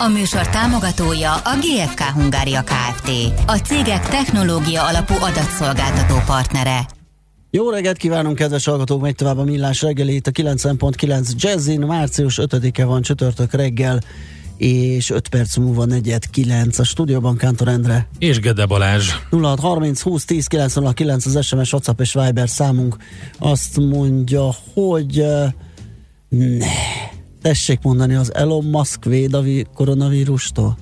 [0.00, 3.10] A műsor támogatója a GFK Hungária Kft.
[3.46, 6.86] A cégek technológia alapú adatszolgáltató partnere.
[7.50, 9.00] Jó reggelt kívánunk, kedves hallgatók!
[9.00, 11.80] Megy tovább a millás reggeli itt a 90.9 Jazzin.
[11.80, 14.00] Március 5-e van csütörtök reggel,
[14.56, 18.08] és 5 perc múlva 4-9 a stúdióban Kántor Endre.
[18.18, 19.10] És Gede Balázs.
[19.30, 22.96] 0630 20 10 909 az SMS, WhatsApp és Viber számunk.
[23.38, 25.44] Azt mondja, hogy uh,
[26.28, 26.66] ne,
[27.42, 29.42] tessék mondani, az Elon Musk véd a
[29.74, 30.76] koronavírustól?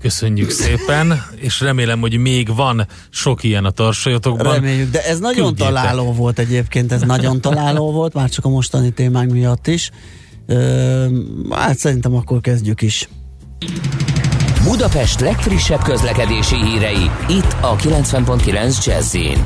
[0.00, 4.54] Köszönjük szépen, és remélem, hogy még van sok ilyen a tarsajatokban.
[4.54, 5.74] Reméljük, de ez nagyon Küldjétek.
[5.74, 9.90] találó volt egyébként, ez nagyon találó volt, már csak a mostani témánk miatt is.
[10.46, 11.06] Ö,
[11.50, 13.08] hát szerintem akkor kezdjük is.
[14.64, 19.44] Budapest legfrissebb közlekedési hírei, itt a 90.9 Jazzin.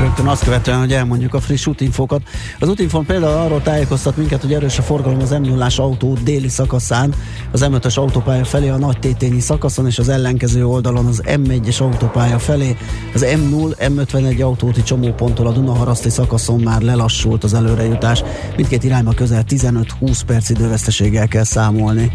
[0.00, 2.22] Rögtön azt követően, hogy elmondjuk a friss útinfókat.
[2.58, 6.48] Az útinfon például arról tájékoztat minket, hogy erős a forgalom az m 0 autó déli
[6.48, 7.14] szakaszán,
[7.52, 12.38] az M5-ös autópálya felé a nagy tétényi szakaszon, és az ellenkező oldalon az M1-es autópálya
[12.38, 12.76] felé.
[13.14, 18.22] Az M0, M51 autóti csomóponttól a Dunaharaszti szakaszon már lelassult az előrejutás.
[18.56, 22.10] Mindkét irányba közel 15-20 perc időveszteséggel kell számolni.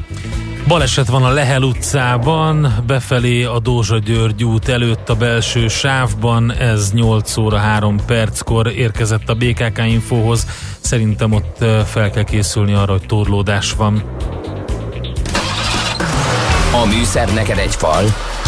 [0.67, 6.91] Baleset van a Lehel utcában, befelé a Dózsa György út előtt a belső sávban, ez
[6.91, 10.47] 8 óra 3 perckor érkezett a BKK infóhoz.
[10.79, 14.03] Szerintem ott fel kell készülni arra, hogy torlódás van.
[16.83, 18.03] A műszer neked egy fal,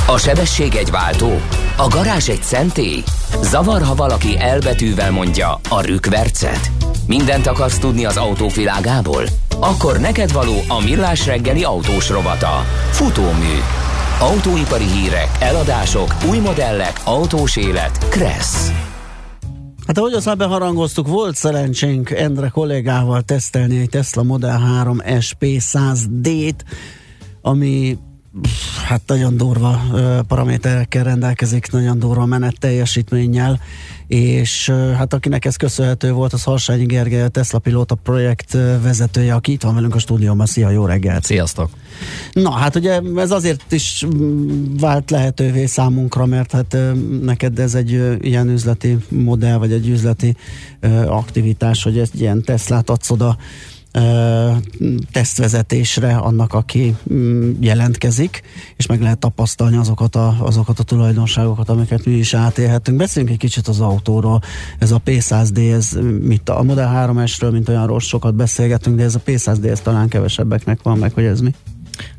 [0.08, 1.42] a sebesség egy váltó,
[1.76, 3.04] a garázs egy szentély.
[3.42, 6.77] Zavar, ha valaki elbetűvel mondja a rükvercet.
[7.08, 9.24] Mindent akarsz tudni az autók világából?
[9.60, 12.64] Akkor neked való a millás reggeli autós rovata.
[12.92, 13.56] Futómű.
[14.20, 18.10] Autóipari hírek, eladások, új modellek, autós élet.
[18.10, 18.72] Kressz.
[19.88, 25.44] Hát ahogy azt már beharangoztuk, volt szerencsénk Endre kollégával tesztelni egy Tesla Model 3 SP
[25.44, 26.60] 100D-t,
[27.42, 27.98] ami
[28.86, 29.82] hát nagyon durva
[30.28, 33.60] paraméterekkel rendelkezik, nagyon durva menet teljesítménnyel,
[34.08, 38.52] és hát akinek ez köszönhető volt, az Harsányi Gergely, a Tesla Pilóta projekt
[38.82, 40.46] vezetője, aki itt van velünk a stúdióban.
[40.46, 41.24] Szia, jó reggelt!
[41.24, 41.70] Sziasztok!
[42.32, 44.06] Na, hát ugye ez azért is
[44.80, 46.78] vált lehetővé számunkra, mert hát
[47.22, 50.36] neked ez egy ilyen üzleti modell, vagy egy üzleti
[51.06, 53.38] aktivitás, hogy egy ilyen Teslát adsz oda
[55.12, 58.42] tesztvezetésre annak, aki mm, jelentkezik,
[58.76, 62.98] és meg lehet tapasztalni azokat a, azokat a tulajdonságokat, amiket mi is átélhetünk.
[62.98, 64.42] Beszéljünk egy kicsit az autóról.
[64.80, 69.22] Ez a P100D, ez mit a Model 3-esről, mint olyanról sokat beszélgetünk, de ez a
[69.26, 71.54] P100D, ez talán kevesebbeknek van meg, hogy ez mi?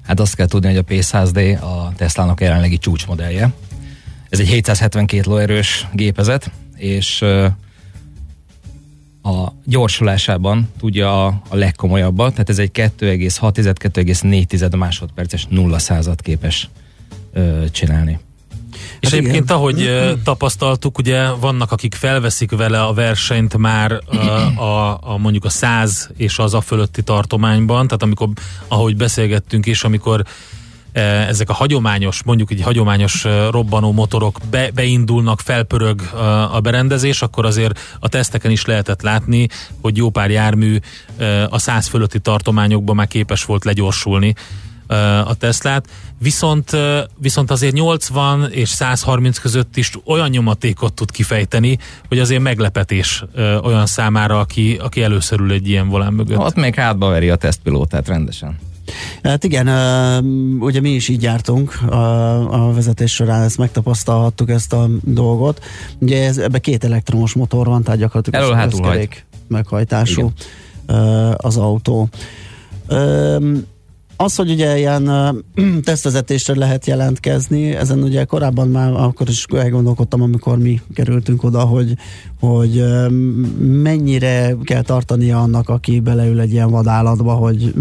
[0.02, 3.52] Hát azt kell tudni, hogy a P100D a Teslának jelenlegi csúcsmodellje.
[4.28, 7.24] Ez egy 772 lóerős gépezet, és
[9.28, 16.68] a gyorsulásában tudja a, a legkomolyabbat, tehát ez egy 2,6-2,4 másodperces nulla század képes
[17.32, 18.18] ö, csinálni.
[19.00, 19.56] És Hát egyébként, igen.
[19.56, 24.16] ahogy ö, tapasztaltuk, ugye vannak, akik felveszik vele a versenyt már ö,
[24.60, 28.28] a, a mondjuk a 100 és az a fölötti tartományban, tehát amikor,
[28.68, 30.24] ahogy beszélgettünk is, amikor
[30.98, 36.00] ezek a hagyományos, mondjuk egy hagyományos robbanó motorok be, beindulnak, felpörög
[36.52, 39.48] a berendezés, akkor azért a teszteken is lehetett látni,
[39.80, 40.78] hogy jó pár jármű
[41.48, 44.34] a 100 fölötti tartományokban már képes volt legyorsulni
[45.24, 45.88] a Teslát,
[46.18, 46.76] viszont,
[47.18, 53.24] viszont azért 80 és 130 között is olyan nyomatékot tud kifejteni, hogy azért meglepetés
[53.62, 56.38] olyan számára, aki, aki először ül egy ilyen volán mögött.
[56.38, 58.58] Ott még hátba veri a tesztpilótát rendesen.
[59.22, 59.68] Hát igen,
[60.60, 65.64] ugye mi is így jártunk a, a vezetés során, ezt megtapasztalhattuk ezt a dolgot.
[65.98, 70.32] Ugye ez, ebbe két elektromos motor van, tehát gyakorlatilag Elől hátul összkerék meghajtású
[70.86, 72.08] ö, az autó.
[74.20, 75.10] Az, hogy ugye ilyen
[75.84, 81.94] tesztvezetésre lehet jelentkezni, ezen ugye korábban már akkor is elgondolkodtam, amikor mi kerültünk oda, hogy,
[82.40, 82.84] hogy
[83.58, 87.74] mennyire kell tartania annak, aki beleül egy ilyen vadállatba, hogy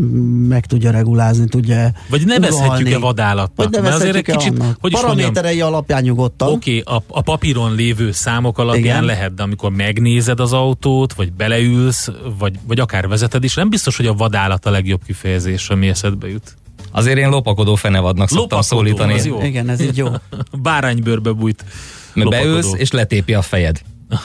[0.47, 3.71] meg tudja regulázni, tudja Vagy nevezhetjük-e vadállatnak?
[3.71, 4.77] Vagy Mert azért egy nevezhetjük-e kicsit, annak?
[4.81, 6.51] hogy is mondjam, Paraméterei alapján nyugodtan.
[6.51, 9.03] Oké, okay, a, a papíron lévő számok alapján Igen.
[9.03, 13.97] Lehet, de amikor megnézed az autót, vagy beleülsz, vagy, vagy akár vezeted is, nem biztos,
[13.97, 16.55] hogy a vadállat a legjobb kifejezés, ami eszedbe jut.
[16.91, 19.13] Azért én lopakodó fenevadnak szoktam Lopakodó, szólítani.
[19.13, 19.41] az jó.
[19.41, 20.07] Igen, ez így jó.
[20.61, 21.65] Báránybőrbe bújt
[22.13, 23.81] Mert beülsz, és letépi a fejed.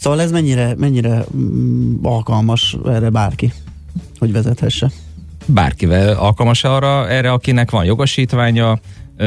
[0.00, 3.52] Szóval ez mennyire, mennyire mm, alkalmas erre bárki,
[4.18, 4.90] hogy vezethesse?
[5.46, 8.78] Bárkivel alkalmas arra, erre, akinek van jogosítványa,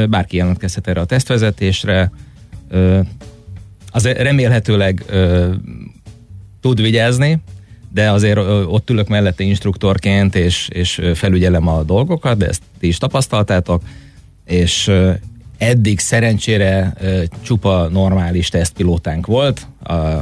[0.08, 2.10] bárki jelentkezhet erre a tesztvezetésre,
[3.90, 5.04] az remélhetőleg
[6.60, 7.38] tud vigyázni,
[7.92, 12.98] de azért ott ülök mellette instruktorként, és, és felügyelem a dolgokat, de ezt ti is
[12.98, 13.82] tapasztaltátok,
[14.44, 14.90] és
[15.58, 16.94] eddig szerencsére
[17.42, 19.66] csupa normális tesztpilótánk volt,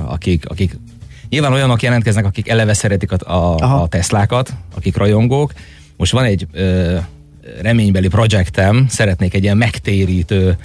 [0.07, 0.77] akik, akik
[1.29, 5.53] nyilván olyanok jelentkeznek, akik eleve szeretik a, a, a Teslákat, akik rajongók.
[5.97, 6.97] Most van egy ö,
[7.61, 10.57] reménybeli projektem, szeretnék egy ilyen megtérítő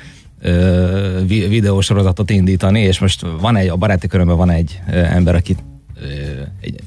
[0.42, 5.56] ö, videósorozatot indítani, és most van egy, a baráti körömben van egy ö, ember, aki
[6.02, 6.08] ö,
[6.62, 6.80] egy,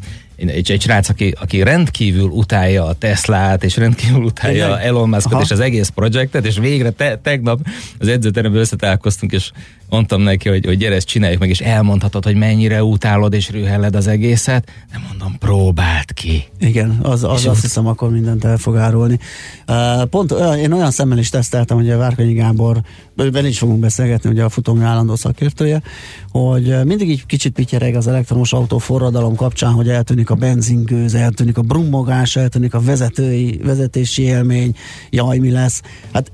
[0.48, 4.78] egy, egy srác, aki, aki rendkívül utálja a Teslát, és rendkívül utálja Igen.
[4.78, 7.60] Elon Muskot és az egész projektet, és végre te, tegnap
[7.98, 9.50] az edzőteremben összetalálkoztunk, és
[9.90, 13.94] mondtam neki, hogy, hogy gyere, ezt csináljuk meg, és elmondhatod, hogy mennyire utálod és rühelled
[13.94, 14.70] az egészet.
[14.92, 16.44] Nem mondom, próbált ki.
[16.58, 19.18] Igen, az, az azt hiszem, akkor mindent el fog árulni.
[19.68, 22.80] Uh, pont olyan, én olyan szemmel is teszteltem, hogy a Várkonyi Gábor,
[23.14, 25.82] benne is fogunk beszélgetni, ugye a futómű állandó szakértője,
[26.30, 31.58] hogy mindig így kicsit pityereg az elektromos autó forradalom kapcsán, hogy eltűnik a benzingőz, eltűnik
[31.58, 34.74] a brummogás, eltűnik a vezetői, vezetési élmény,
[35.10, 35.82] jaj, mi lesz.
[36.12, 36.30] Hát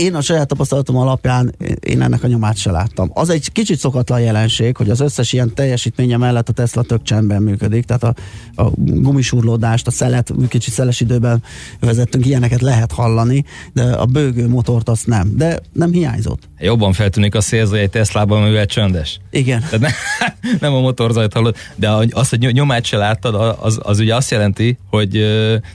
[0.00, 3.10] én a saját tapasztalatom alapján én ennek a nyomát se láttam.
[3.14, 7.42] Az egy kicsit szokatlan jelenség, hogy az összes ilyen teljesítménye mellett a Tesla tök csendben
[7.42, 8.14] működik, tehát a,
[8.54, 11.42] a gumisurlódást, a szelet, kicsit szeles időben
[11.80, 15.36] vezettünk, ilyeneket lehet hallani, de a bőgő motort azt nem.
[15.36, 16.48] De nem hiányzott.
[16.58, 19.20] Jobban feltűnik a szélzaj egy Teslában, mivel csöndes.
[19.30, 19.60] Igen.
[19.60, 19.90] Tehát ne,
[20.68, 24.78] nem a motorzajt hallod, de az, hogy nyomát se láttad, az, az ugye azt jelenti,
[24.90, 25.26] hogy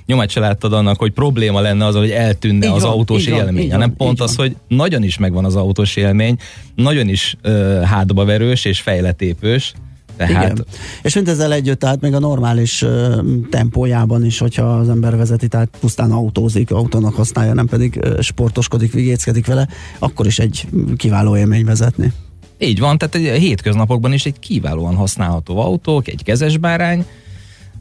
[0.05, 3.71] nyomát se láttad annak, hogy probléma lenne az, hogy eltűnne így az van, autós élmény,
[3.71, 6.37] hanem pont pont az, hogy nagyon is megvan az autós élmény,
[6.75, 9.73] nagyon is uh, hátba verős és fejletépős,
[10.17, 10.51] tehát...
[10.51, 10.65] Igen.
[11.01, 13.15] És mindezzel együtt, tehát még a normális uh,
[13.49, 18.93] tempójában is, hogyha az ember vezeti, tehát pusztán autózik, autónak használja, nem pedig uh, sportoskodik,
[18.93, 19.67] vigéckedik vele,
[19.99, 22.13] akkor is egy kiváló élmény vezetni.
[22.59, 27.05] Így van, tehát egy, a hétköznapokban is egy kiválóan használható autók, egy kezes bárány,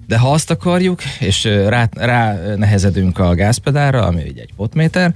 [0.06, 5.14] de ha azt akarjuk, és rá, rá nehezedünk a gázpedálra, ami egy, egy potméter,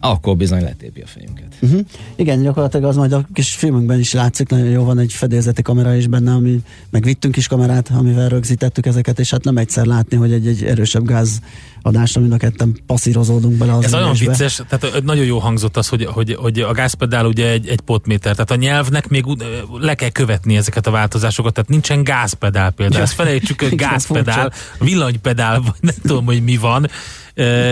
[0.00, 1.54] akkor bizony letépi a fejünket.
[1.60, 1.80] Uh-huh.
[2.16, 5.94] Igen, gyakorlatilag az majd a kis filmünkben is látszik, nagyon jó van egy fedélzeti kamera
[5.94, 6.60] is benne, ami
[6.90, 10.64] meg vittünk is kamerát, amivel rögzítettük ezeket, és hát nem egyszer látni, hogy egy, egy
[10.64, 11.40] erősebb gáz
[11.86, 15.88] adásra mind a ketten passzírozódunk bele az Ez olyan vicces, tehát nagyon jó hangzott az,
[15.88, 19.24] hogy, hogy, hogy a gázpedál ugye egy, egy potméter, tehát a nyelvnek még
[19.72, 25.60] le kell követni ezeket a változásokat, tehát nincsen gázpedál például, ezt felejtsük, hogy gázpedál, villanypedál,
[25.60, 26.90] vagy nem tudom, hogy mi van,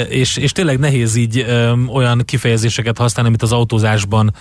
[0.09, 1.47] és, és tényleg nehéz így
[1.93, 4.35] olyan kifejezéseket használni, amit az autózásban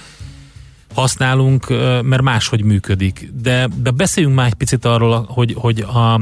[0.94, 1.70] használunk,
[2.04, 3.32] mert máshogy működik.
[3.42, 6.22] De, de beszéljünk már egy picit arról, hogy, hogy a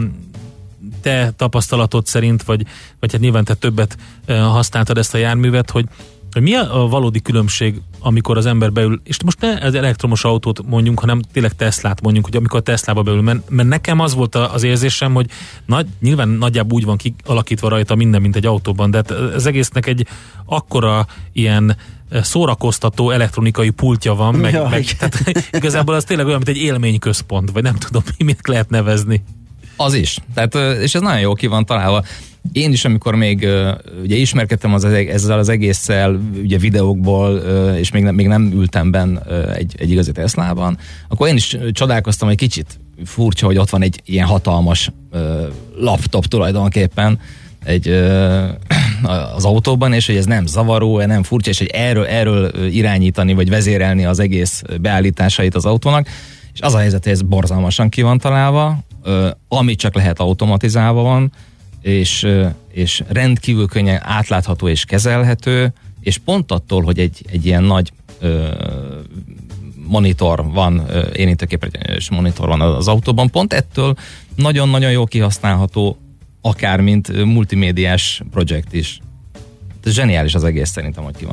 [1.02, 2.66] te tapasztalatod szerint, vagy,
[3.00, 5.86] vagy hát nyilván te többet használtad ezt a járművet, hogy,
[6.32, 10.66] hogy mi a, valódi különbség, amikor az ember beül, és most ne az elektromos autót
[10.66, 14.36] mondjunk, hanem tényleg Teslát mondjunk, hogy amikor a Teslába beül, mert, mert nekem az volt
[14.36, 15.30] az érzésem, hogy
[15.66, 19.86] nagy, nyilván nagyjából úgy van kialakítva rajta minden, mint egy autóban, de hát az egésznek
[19.86, 20.08] egy
[20.46, 21.78] akkora ilyen
[22.12, 27.52] szórakoztató elektronikai pultja van, meg, ja, meg tehát igazából az tényleg olyan, mint egy élményközpont,
[27.52, 29.24] vagy nem tudom, mit lehet nevezni.
[29.76, 30.18] Az is.
[30.34, 32.04] Tehát, és ez nagyon jó ki van találva.
[32.52, 33.48] Én is, amikor még
[34.02, 37.38] ugye ismerkedtem az, ezzel az egésszel, ugye videókból,
[37.78, 39.18] és még, nem, még nem ültem benn
[39.56, 40.78] egy, egy igazi Teslában,
[41.10, 44.92] akkor én is csodálkoztam, hogy kicsit furcsa, hogy ott van egy ilyen hatalmas
[45.76, 47.20] laptop tulajdonképpen,
[47.64, 47.88] egy,
[49.36, 53.50] az autóban, és hogy ez nem zavaró, nem furcsa, és hogy erről, erről irányítani, vagy
[53.50, 56.08] vezérelni az egész beállításait az autónak.
[56.54, 58.80] És az a helyzet, hogy ez borzalmasan ki van találva,
[59.48, 61.32] ami csak lehet automatizálva van,
[61.82, 62.28] és,
[62.72, 68.48] és rendkívül könnyen átlátható és kezelhető, és pont attól, hogy egy, egy ilyen nagy ö,
[69.88, 73.96] monitor van, érintőképernyős monitor van az autóban, pont ettől
[74.36, 75.98] nagyon-nagyon jó kihasználható,
[76.42, 79.00] akár mint multimédiás projekt is.
[79.84, 81.28] Ez zseniális az egész szerintem, hogy ki.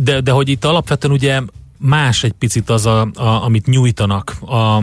[0.00, 1.40] De, de hogy itt alapvetően ugye
[1.78, 4.82] más egy picit az, a, a, amit nyújtanak a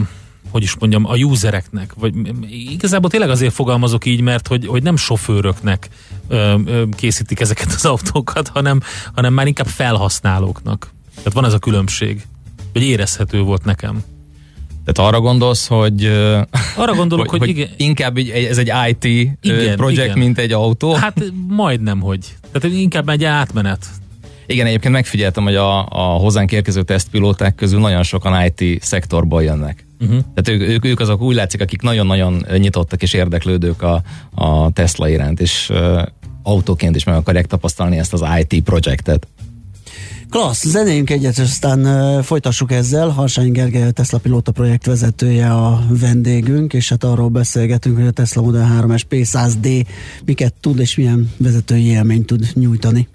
[0.56, 2.14] hogy is mondjam, a usereknek, vagy
[2.50, 5.90] igazából tényleg azért fogalmazok így, mert hogy, hogy nem sofőröknek
[6.28, 8.80] ö, ö, készítik ezeket az autókat, hanem,
[9.16, 10.94] hanem már inkább felhasználóknak.
[11.16, 12.26] Tehát van ez a különbség,
[12.74, 14.04] hogy érezhető volt nekem.
[14.86, 16.06] Tehát arra gondolsz, hogy...
[16.76, 17.70] Arra gondolok, hogy, hogy, hogy igen.
[17.78, 19.04] inkább ez egy IT
[19.42, 20.18] igen, projekt, igen.
[20.18, 20.94] mint egy autó?
[20.94, 22.36] Hát majdnem, hogy.
[22.52, 23.86] Tehát inkább egy átmenet.
[24.48, 29.86] Igen, egyébként megfigyeltem, hogy a, a hozzánk érkező tesztpilóták közül nagyon sokan IT szektorból jönnek.
[30.00, 30.20] Uh-huh.
[30.34, 34.02] Tehát ők, ők, ők azok úgy látszik, akik nagyon-nagyon nyitottak és érdeklődők a,
[34.36, 36.02] a Tesla iránt, és uh,
[36.44, 39.28] autóként is meg akarják tapasztalni ezt az IT projektet.
[40.30, 43.10] Klassz, zenéljünk egyet, aztán uh, folytassuk ezzel.
[43.10, 48.12] Harsány Gergely, a Tesla Pilóta projekt vezetője a vendégünk, és hát arról beszélgetünk, hogy a
[48.12, 49.86] Tesla Model 3-es P100D
[50.26, 53.08] miket tud, és milyen vezetői élményt tud nyújtani.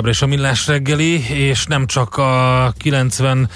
[0.00, 3.48] Továbbra is a Millás reggeli, és nem csak a 90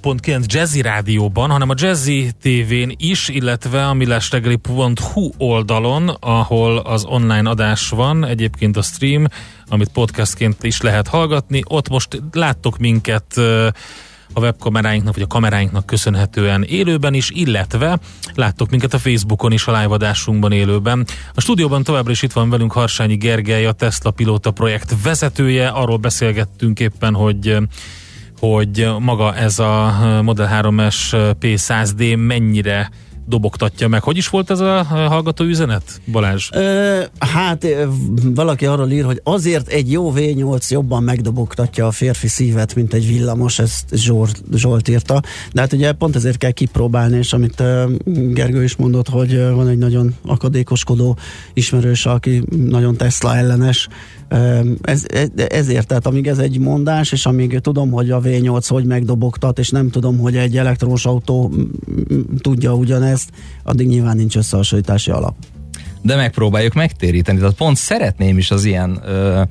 [0.00, 7.04] pont 9 Jazzy rádióban, hanem a Jazzy TV-n is, illetve a millásreggeli.hu oldalon, ahol az
[7.04, 9.26] online adás van, egyébként a stream,
[9.66, 11.62] amit podcastként is lehet hallgatni.
[11.66, 13.40] Ott most láttok minket
[14.34, 17.98] a webkameráinknak, vagy a kameráinknak köszönhetően élőben is, illetve
[18.34, 20.14] láttok minket a Facebookon is a live
[20.48, 21.06] élőben.
[21.34, 25.68] A stúdióban továbbra is itt van velünk Harsányi Gergely, a Tesla Pilóta projekt vezetője.
[25.68, 27.56] Arról beszélgettünk éppen, hogy
[28.38, 30.96] hogy maga ez a Model 3-es
[31.40, 32.90] P100D mennyire
[33.26, 34.02] dobogtatja meg.
[34.02, 36.48] Hogy is volt ez a hallgató üzenet, Balázs?
[36.52, 37.66] Ö, hát
[38.34, 43.06] valaki arról ír, hogy azért egy jó V8 jobban megdobogtatja a férfi szívet, mint egy
[43.06, 45.22] villamos, ezt Zsolt, Zsolt írta.
[45.52, 47.62] De hát ugye pont ezért kell kipróbálni, és amit
[48.32, 51.18] Gergő is mondott, hogy van egy nagyon akadékoskodó
[51.52, 53.88] ismerős, aki nagyon Tesla ellenes,
[54.82, 55.04] ez,
[55.48, 59.70] ezért, tehát amíg ez egy mondás, és amíg tudom, hogy a V8 hogy megdobogtat, és
[59.70, 61.52] nem tudom, hogy egy elektromos autó
[62.40, 63.30] tudja ugyanezt,
[63.62, 65.34] addig nyilván nincs összehasonlítási alap.
[66.02, 69.42] De megpróbáljuk megtéríteni, tehát pont szeretném is az ilyen ö,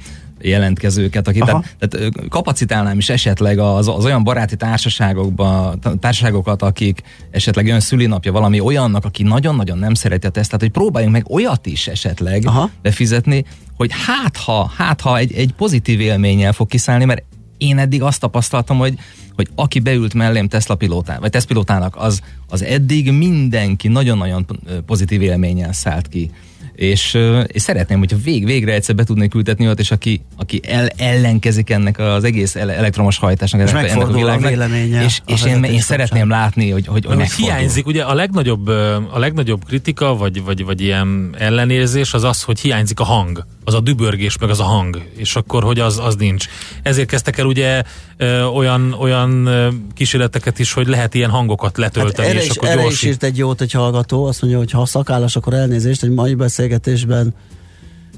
[0.44, 7.66] jelentkezőket, akik tehát, tehát kapacitálnám is esetleg az, az olyan baráti társaságokba, társaságokat, akik esetleg
[7.66, 11.88] olyan szülinapja valami olyannak, aki nagyon-nagyon nem szereti a tesztet, hogy próbáljunk meg olyat is
[11.88, 12.70] esetleg Aha.
[12.82, 13.46] befizetni,
[13.78, 17.24] hogy hát ha, hát ha egy, egy pozitív élménnyel fog kiszállni, mert
[17.58, 18.98] én eddig azt tapasztaltam, hogy,
[19.36, 24.46] hogy aki beült mellém Tesla pilótán, vagy Tesla pilótának, az, az eddig mindenki nagyon-nagyon
[24.86, 26.32] pozitív élménnyel szállt ki
[26.76, 30.88] és, és szeretném, hogyha vég, végre egyszer be tudnék ültetni olyat, és aki, aki el,
[30.88, 35.44] ellenkezik ennek az egész elektromos hajtásnak, és ennek, ennek a világnak, a véleménye, és, és
[35.44, 38.68] én, én szeretném látni, hogy, hogy, hogy hiányzik, ugye a legnagyobb,
[39.12, 43.74] a legnagyobb kritika, vagy, vagy, vagy ilyen ellenérzés az az, hogy hiányzik a hang, az
[43.74, 46.46] a dübörgés, meg az a hang, és akkor, hogy az, az nincs.
[46.84, 47.84] Ezért kezdtek el ugye
[48.18, 49.50] ö, olyan, olyan
[49.94, 53.24] kísérleteket is, hogy lehet ilyen hangokat letölteni, hát erre és is, akkor erre is írt
[53.24, 57.34] egy jót egy hallgató, azt mondja, hogy ha szakállas, akkor elnézést, egy mai beszélgetésben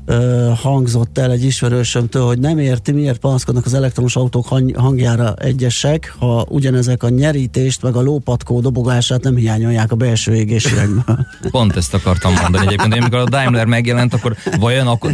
[0.05, 6.15] ö, hangzott el egy ismerősömtől, hogy nem érti, miért panaszkodnak az elektromos autók hangjára egyesek,
[6.19, 11.25] ha ugyanezek a nyerítést, meg a lópatkó dobogását nem hiányolják a belső égésüvegből.
[11.51, 15.11] Pont ezt akartam mondani egyébként, hogy amikor a Daimler megjelent, akkor vajon akkor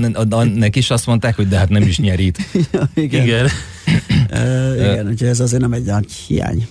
[0.53, 2.38] neki is azt mondták, hogy de hát nem is nyerít.
[2.71, 3.23] ja, igen.
[3.23, 3.47] Igen.
[4.31, 6.67] uh, igen, úgyhogy ez azért nem egy nagy hiány.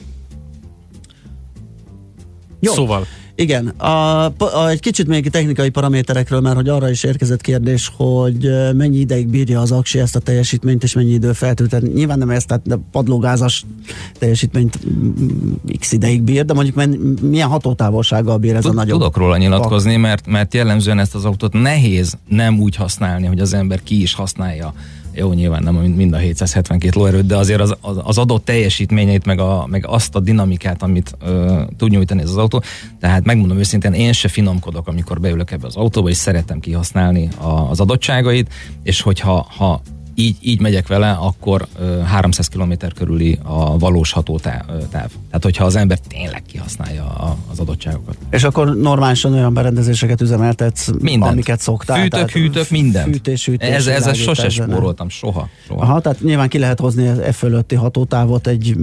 [2.60, 2.72] Jó.
[2.72, 3.06] Szóval
[3.40, 8.50] igen, a, a, egy kicsit még technikai paraméterekről, mert hogy arra is érkezett kérdés, hogy
[8.74, 11.88] mennyi ideig bírja az aksi ezt a teljesítményt, és mennyi idő feltölteni.
[11.88, 13.64] Nyilván nem ezt, tehát padlógázas
[14.18, 14.78] teljesítményt
[15.78, 19.36] x ideig bír, de mondjuk men, milyen hatótávolsággal bír ez Tud, a nagyobb Tudok róla
[19.36, 24.02] nyilatkozni, mert, mert jellemzően ezt az autót nehéz nem úgy használni, hogy az ember ki
[24.02, 24.74] is használja
[25.12, 29.38] jó, nyilván nem mind a 772 lóerőt, de azért az, az, az adott teljesítményeit, meg,
[29.38, 32.62] a, meg azt a dinamikát, amit ö, tud nyújtani ez az autó.
[33.00, 37.48] Tehát megmondom őszintén, én se finomkodok, amikor beülök ebbe az autóba, és szeretem kihasználni a,
[37.48, 38.52] az adottságait,
[38.82, 39.80] és hogyha ha
[40.14, 44.64] így, így megyek vele, akkor ö, 300 km körüli a valós hatótáv.
[44.90, 45.10] Tehát,
[45.42, 48.16] hogyha az ember tényleg kihasználja a, az adottságokat.
[48.30, 51.32] És akkor normálisan olyan berendezéseket üzemeltetsz, Mindent.
[51.32, 51.96] amiket szoktál?
[51.96, 53.12] Fűtök, tehát hűtök, mindent.
[53.12, 55.80] Fűtés, hűtés, ez, ez a sose spóroltam, soha, soha.
[55.82, 58.76] Aha, tehát nyilván ki lehet hozni e fölötti hatótávot egy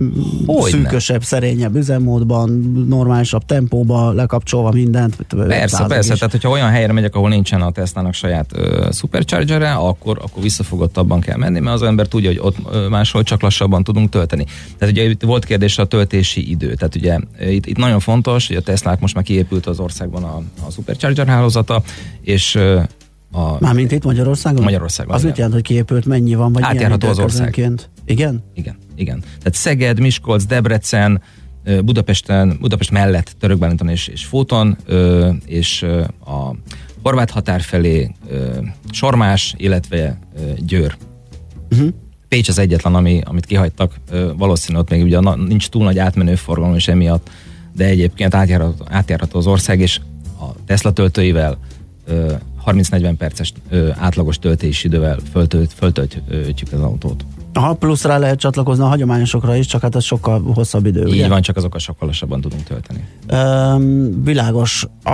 [0.46, 1.26] Hogy szűkösebb, ne?
[1.26, 2.50] szerényebb üzemmódban,
[2.88, 5.16] normálisabb tempóba, lekapcsolva mindent.
[5.48, 6.20] Persze, persze, is.
[6.20, 11.17] tehát hogyha olyan helyre megyek, ahol nincsen a Tesla-nak saját uh, supercharger akkor, akkor visszafogottabban
[11.20, 14.46] kell menni, mert az ember tudja, hogy ott máshol csak lassabban tudunk tölteni.
[14.78, 16.74] Tehát ugye itt volt kérdés a töltési idő.
[16.74, 20.42] Tehát ugye itt, itt nagyon fontos, hogy a Tesla most már kiépült az országban a,
[20.68, 21.84] a Supercharger hálózata,
[22.22, 22.56] és
[23.32, 24.64] a, Mármint itt Magyarországon?
[24.64, 25.16] Magyarországon.
[25.16, 27.58] Az mit jelent, hogy kiépült, mennyi van, vagy Átjárható az ország.
[28.06, 28.44] Igen?
[28.56, 29.20] Igen, igen.
[29.20, 31.22] Tehát Szeged, Miskolc, Debrecen,
[31.86, 34.78] Budapesten, Budapest mellett Törökbálinton és, és Fóton,
[35.46, 35.86] és
[36.26, 36.56] a
[37.08, 38.12] horvát határ felé
[38.92, 40.20] Sormás, illetve
[40.58, 40.98] Győr.
[41.72, 41.90] Uh-huh.
[42.28, 43.96] Pécs az egyetlen, ami, amit kihagytak,
[44.38, 47.30] valószínűleg ott még ugye nincs túl nagy átmenő forgalom, és emiatt,
[47.76, 50.00] de egyébként átjárható, átjárható az ország, és
[50.40, 51.58] a Tesla töltőivel
[52.66, 53.54] 30-40 perces
[53.96, 57.26] átlagos töltési idővel föltölt, föltöltjük az autót.
[57.58, 61.06] Aha, plusz rá lehet csatlakozni a hagyományosokra is, csak hát ez sokkal hosszabb idő.
[61.06, 61.28] Így ugye?
[61.28, 63.04] van, csak azokkal sokkal lassabban tudunk tölteni.
[63.32, 64.86] Um, világos.
[65.04, 65.12] A...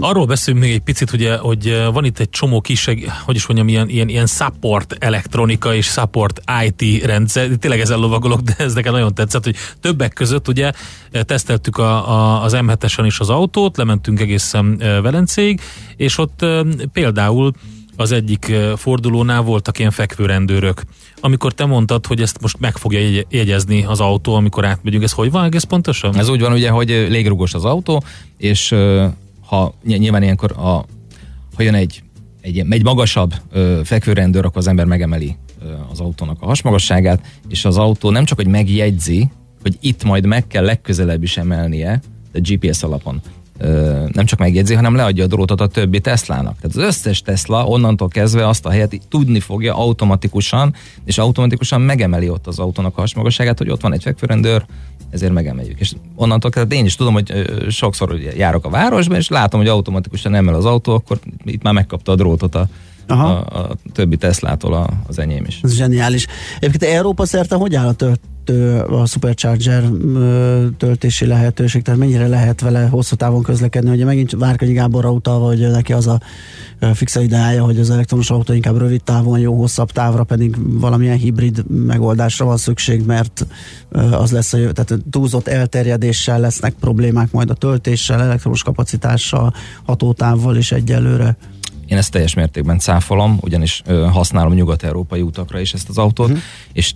[0.00, 2.84] Arról beszélünk még egy picit, ugye, hogy van itt egy csomó kis,
[3.24, 7.48] hogy is mondjam, ilyen, ilyen, ilyen support elektronika és support IT rendszer.
[7.48, 10.72] Tényleg ezzel lovagolok, de ez nekem nagyon tetszett, hogy többek között ugye
[11.10, 15.60] teszteltük a, a, az M7-esen is az autót, lementünk egészen Velencéig,
[15.96, 16.46] és ott
[16.92, 17.52] például
[18.00, 20.82] az egyik fordulónál voltak ilyen fekvőrendőrök.
[21.20, 25.30] Amikor te mondtad, hogy ezt most meg fogja jegyezni az autó, amikor átmegyünk, ez hogy
[25.30, 26.16] van egész pontosan?
[26.16, 28.02] Ez úgy van ugye, hogy légrugos az autó,
[28.36, 28.74] és
[29.46, 30.84] ha nyilván ilyenkor a,
[31.54, 32.02] ha jön egy,
[32.40, 33.34] egy, egy magasabb
[33.84, 35.36] fekvőrendőr, akkor az ember megemeli
[35.90, 39.30] az autónak a hasmagasságát, és az autó nem csak, hogy megjegyzi,
[39.62, 42.00] hogy itt majd meg kell legközelebb is emelnie,
[42.32, 43.20] de GPS alapon
[44.12, 46.56] nem csak megjegyzi, hanem leadja a drótot a többi Teslának.
[46.60, 52.28] Tehát az összes Tesla onnantól kezdve azt a helyet tudni fogja automatikusan, és automatikusan megemeli
[52.28, 54.64] ott az autónak a hasmagasságát, hogy ott van egy fekvőrendőr,
[55.10, 55.80] ezért megemeljük.
[55.80, 57.32] És onnantól kezdve én is tudom, hogy
[57.68, 62.12] sokszor járok a városban, és látom, hogy automatikusan emel az autó, akkor itt már megkapta
[62.12, 62.68] a drótot a,
[63.10, 63.28] Aha.
[63.28, 65.60] A, a többi Teslától a, az enyém is.
[65.62, 66.26] Ez zseniális.
[66.60, 68.20] Egyébként Európa szerte hogy áll a tört,
[68.90, 69.84] a Supercharger
[70.76, 75.70] töltési lehetőség, tehát mennyire lehet vele hosszú távon közlekedni, ugye megint Várkanyi Gáborra utalva, hogy
[75.70, 76.20] neki az a
[76.94, 81.64] fixa ideája, hogy az elektromos autó inkább rövid távon jó, hosszabb távra pedig valamilyen hibrid
[81.68, 83.46] megoldásra van szükség, mert
[84.10, 90.56] az lesz a jövő, tehát túlzott elterjedéssel lesznek problémák majd a töltéssel, elektromos kapacitással, hatótávval
[90.56, 91.36] is egyelőre.
[91.90, 96.42] Én ezt teljes mértékben cáfolom, ugyanis ö, használom nyugat-európai utakra is ezt az autót, uh-huh.
[96.72, 96.94] és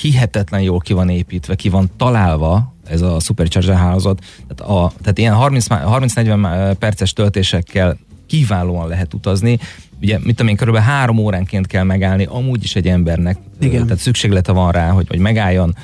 [0.00, 4.24] hihetetlen jól ki van építve, ki van találva ez a Supercharger hálózat.
[4.48, 9.58] Tehát, a, tehát ilyen 30-40 perces töltésekkel kiválóan lehet utazni.
[10.00, 13.38] Ugye, mit tudom én, körülbelül három óránként kell megállni, amúgy is egy embernek.
[13.60, 13.82] Igen.
[13.84, 15.74] Tehát szükséglete van rá, hogy, hogy megálljon,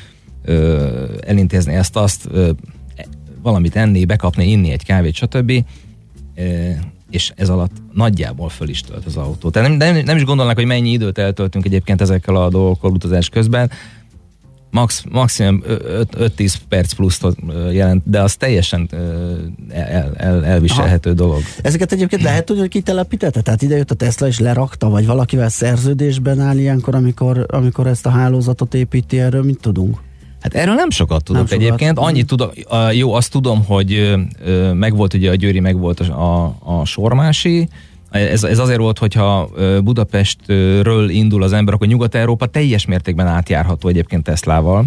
[0.44, 2.50] ö, elintézni ezt, azt, ö,
[3.42, 5.52] valamit enni, bekapni, inni egy kávét, stb.
[7.10, 9.50] És ez alatt nagyjából föl is tölt az autó.
[9.50, 13.28] Tehát nem, nem, nem is gondolnak, hogy mennyi időt eltöltünk egyébként ezekkel a dolgokkal utazás
[13.28, 13.70] közben,
[14.70, 17.20] max, maximum 5-10 perc plusz
[17.72, 18.88] jelent, de az teljesen
[19.68, 21.18] el, el, elviselhető Aha.
[21.18, 21.40] dolog.
[21.62, 23.40] Ezeket egyébként lehet tudni, hogy kitelepítette?
[23.40, 28.06] Tehát ide jött a Tesla és lerakta, vagy valakivel szerződésben áll ilyenkor, amikor, amikor ezt
[28.06, 29.98] a hálózatot építi, erről mit tudunk?
[30.46, 31.96] Hát erről nem sokat tudok nem egyébként.
[31.96, 32.10] Sokat.
[32.10, 32.50] Annyit tudom,
[32.92, 34.14] jó, azt tudom, hogy
[34.74, 37.68] megvolt ugye a Győri, megvolt a, a, a Sormási,
[38.10, 39.50] ez, ez azért volt, hogyha
[39.82, 44.84] Budapestről indul az ember, akkor Nyugat-Európa teljes mértékben átjárható egyébként Teslával,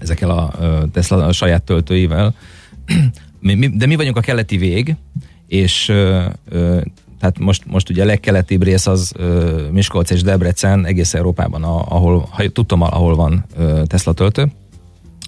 [0.00, 0.52] ezekkel a
[0.92, 2.34] Tesla a saját töltőivel.
[3.78, 4.96] De mi vagyunk a keleti vég,
[5.46, 5.84] és
[7.18, 9.12] tehát most, most ugye a legkeletibb rész az
[9.70, 13.44] Miskolc és Debrecen egész Európában, ahol, ha tudtam, ahol van
[13.86, 14.52] Tesla töltő.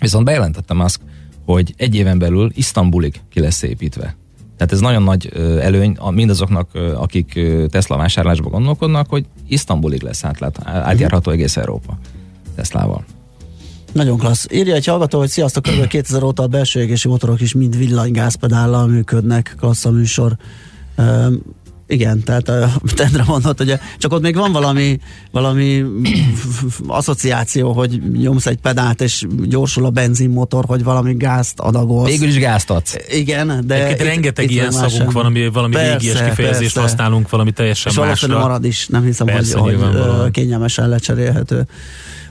[0.00, 1.00] Viszont bejelentettem azt,
[1.44, 4.16] hogy egy éven belül Isztambulig ki lesz építve.
[4.56, 11.30] Tehát ez nagyon nagy előny mindazoknak, akik Tesla vásárlásba gondolkodnak, hogy Isztambulig lesz átlát, átjárható
[11.30, 11.98] egész Európa
[12.54, 13.04] Teslával.
[13.92, 14.46] Nagyon klassz.
[14.52, 15.86] Írja egy hallgató, hogy sziasztok, kb.
[15.86, 20.36] 2000 óta a belső égési motorok is mind villanygázpedállal működnek, klassz a műsor.
[21.86, 24.98] Igen, tehát a Tendre mondott, hogy csak ott még van valami,
[25.30, 25.84] valami
[26.86, 32.10] asszociáció, hogy nyomsz egy pedált, és gyorsul a benzinmotor, hogy valami gázt adagolsz.
[32.10, 32.96] Végül is gázt adsz.
[33.08, 33.90] Igen, de...
[33.90, 36.80] Itt, rengeteg itt ilyen szavunk van, ami valami persze, régies kifejezést persze.
[36.80, 38.38] használunk, valami teljesen és másra.
[38.38, 41.66] Marad is, nem hiszem, persze, hogy, hogy kényelmesen lecserélhető.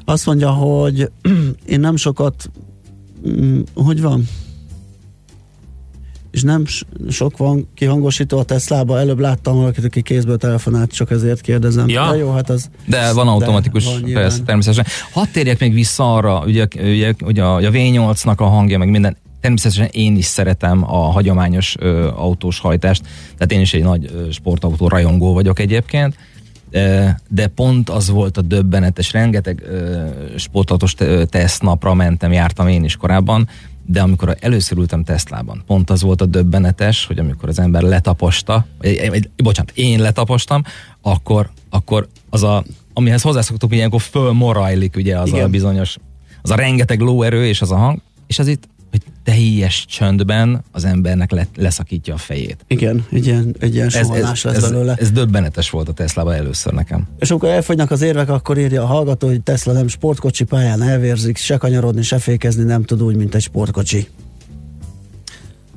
[0.06, 1.10] Azt mondja, hogy
[1.66, 2.50] én nem sokat
[3.74, 4.28] hogy van?
[6.34, 6.64] És nem
[7.10, 9.00] sok van kihangosító a Teslába.
[9.00, 11.90] Előbb láttam valakit, aki kézből telefonált, csak ezért kérdezem.
[11.90, 12.12] Ja.
[12.12, 12.70] De jó, hát az...
[12.86, 14.86] De van automatikus, van persze, természetesen.
[15.12, 19.18] Hadd térjek még vissza arra, ugye, ugye, ugye a, a V8-nak a hangja, meg minden,
[19.42, 23.02] természetesen én is szeretem a hagyományos ö, autós hajtást,
[23.34, 26.16] tehát én is egy nagy ö, sportautó rajongó vagyok egyébként,
[27.30, 29.64] de pont az volt a döbbenetes, rengeteg
[30.38, 30.96] sportautós
[31.30, 33.48] tesztnapra mentem, jártam én is korábban,
[33.86, 38.66] de amikor először ültem Teslában, pont az volt a döbbenetes, hogy amikor az ember letaposta,
[39.10, 40.62] vagy, bocsánat, én letapostam,
[41.02, 45.44] akkor, akkor az a, amihez hozzászoktuk, hogy ilyenkor fölmorajlik ugye az Igen.
[45.44, 45.98] a bizonyos,
[46.42, 50.86] az a rengeteg lóerő és az a hang, és az itt hogy teljes csöndben az
[50.86, 52.66] embernek le, leszakítja a fejét.
[52.68, 54.96] Igen, egy ilyen, egy ilyen ez, ez, lesz ez, belőle.
[55.00, 57.08] Ez döbbenetes volt a Teslában először nekem.
[57.20, 61.38] És amikor elfogynak az érvek, akkor írja a hallgató, hogy Tesla nem sportkocsi pályán elvérzik,
[61.38, 64.08] se kanyarodni, se fékezni nem tud úgy, mint egy sportkocsi.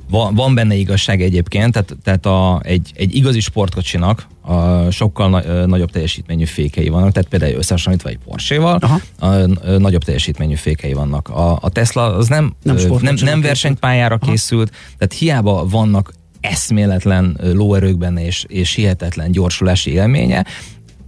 [0.09, 5.65] Van, van benne igazság egyébként, tehát, tehát a, egy, egy igazi sportkocsinak a sokkal na,
[5.65, 8.79] nagyobb teljesítményű fékei vannak, tehát például összehasonlítva egy Porsche-val,
[9.19, 9.35] a, a,
[9.77, 11.29] nagyobb teljesítményű fékei vannak.
[11.29, 14.31] A, a Tesla az nem, nem, nem, nem versenypályára Aha.
[14.31, 20.45] készült, tehát hiába vannak eszméletlen lóerők benne és, és hihetetlen gyorsulási élménye,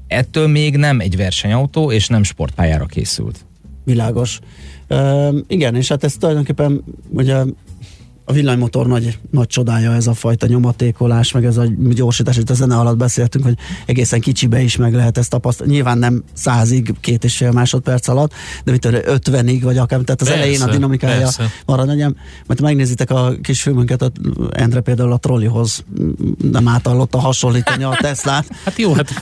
[0.07, 3.45] ettől még nem egy versenyautó és nem sportpályára készült.
[3.83, 4.39] Világos.
[4.89, 7.43] Uh, igen, és hát ez tulajdonképpen ugye
[8.29, 12.53] a villanymotor nagy, nagy csodája ez a fajta nyomatékolás, meg ez a gyorsítás, itt a
[12.53, 15.73] zene alatt beszéltünk, hogy egészen kicsibe is meg lehet ezt tapasztalni.
[15.73, 20.27] Nyilván nem százig, két és fél másodperc alatt, de mit ötvenig, vagy akár, tehát az
[20.27, 21.51] persze, elején a dinamikája persze.
[21.65, 22.17] marad nagyon.
[22.47, 24.11] Mert megnézitek a kis filmünket, a
[24.51, 25.83] Endre például a trollihoz
[26.51, 28.47] nem átallotta hasonlítani a Teslát.
[28.65, 29.13] Hát jó, hát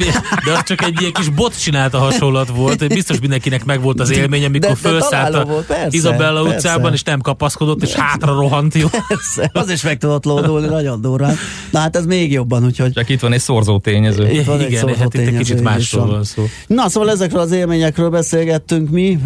[0.46, 4.46] de az csak egy ilyen kis bot csinálta hasonlat volt, biztos mindenkinek megvolt az élmény,
[4.46, 8.88] amikor felszállt a Izabella utcában, és nem kapaszkodott, és hátra rohant, jó?
[9.08, 11.36] Persze, az is meg tudott lódulni nagyon durván.
[11.72, 12.92] Na hát ez még jobban, úgyhogy...
[12.92, 14.30] Csak itt van egy szorzó tényező.
[14.30, 16.44] Itt van Igen, egy hát itt egy kicsit másról van szó.
[16.68, 19.20] Na szóval ezekről az élményekről beszélgettünk mi,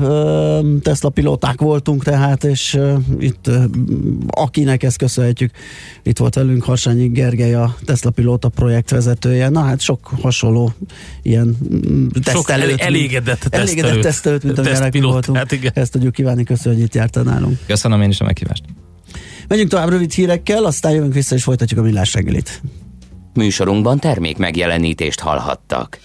[0.81, 2.79] Tesla pilóták voltunk tehát, és
[3.19, 3.49] itt
[4.27, 5.51] akinek ezt köszönhetjük,
[6.03, 9.49] itt volt velünk Harsányi Gergely, a Tesla pilóta projektvezetője.
[9.49, 10.73] Na hát sok hasonló
[11.21, 11.57] ilyen
[12.23, 12.69] tesztelőt.
[12.69, 13.67] Sok elégedett tesztelőt.
[13.67, 15.37] Elégedett tesztelőt, mint amilyenek voltunk.
[15.37, 15.71] Hát igen.
[15.75, 17.59] Ezt tudjuk kívánni, köszönjük, hogy itt jártál nálunk.
[17.67, 18.63] Köszönöm én is a meghívást.
[19.51, 22.61] Megyünk tovább rövid hírekkel, aztán jövünk vissza és folytatjuk a millás reggelit.
[23.33, 25.99] Műsorunkban termék megjelenítést hallhattak.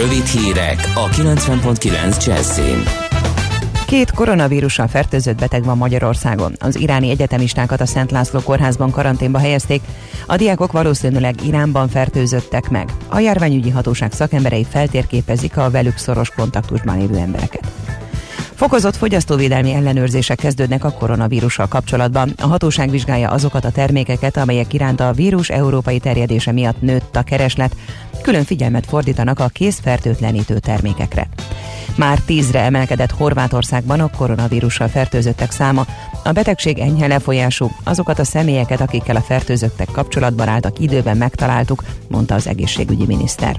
[0.00, 2.82] Rövid hírek a 90.9 Jazzin.
[3.86, 6.52] Két koronavírussal fertőzött beteg van Magyarországon.
[6.58, 9.82] Az iráni egyetemistákat a Szent László kórházban karanténba helyezték.
[10.26, 12.88] A diákok valószínűleg Iránban fertőzöttek meg.
[13.08, 17.87] A járványügyi hatóság szakemberei feltérképezik a velük szoros kontaktusban lévő embereket.
[18.58, 22.32] Fokozott fogyasztóvédelmi ellenőrzések kezdődnek a koronavírussal kapcsolatban.
[22.38, 27.22] A hatóság vizsgálja azokat a termékeket, amelyek iránt a vírus európai terjedése miatt nőtt a
[27.22, 27.76] kereslet.
[28.22, 31.28] Külön figyelmet fordítanak a készfertőtlenítő termékekre.
[31.96, 35.86] Már tízre emelkedett Horvátországban a koronavírussal fertőzöttek száma.
[36.24, 42.34] A betegség enyhe lefolyású, azokat a személyeket, akikkel a fertőzöttek kapcsolatban álltak időben megtaláltuk, mondta
[42.34, 43.56] az egészségügyi miniszter.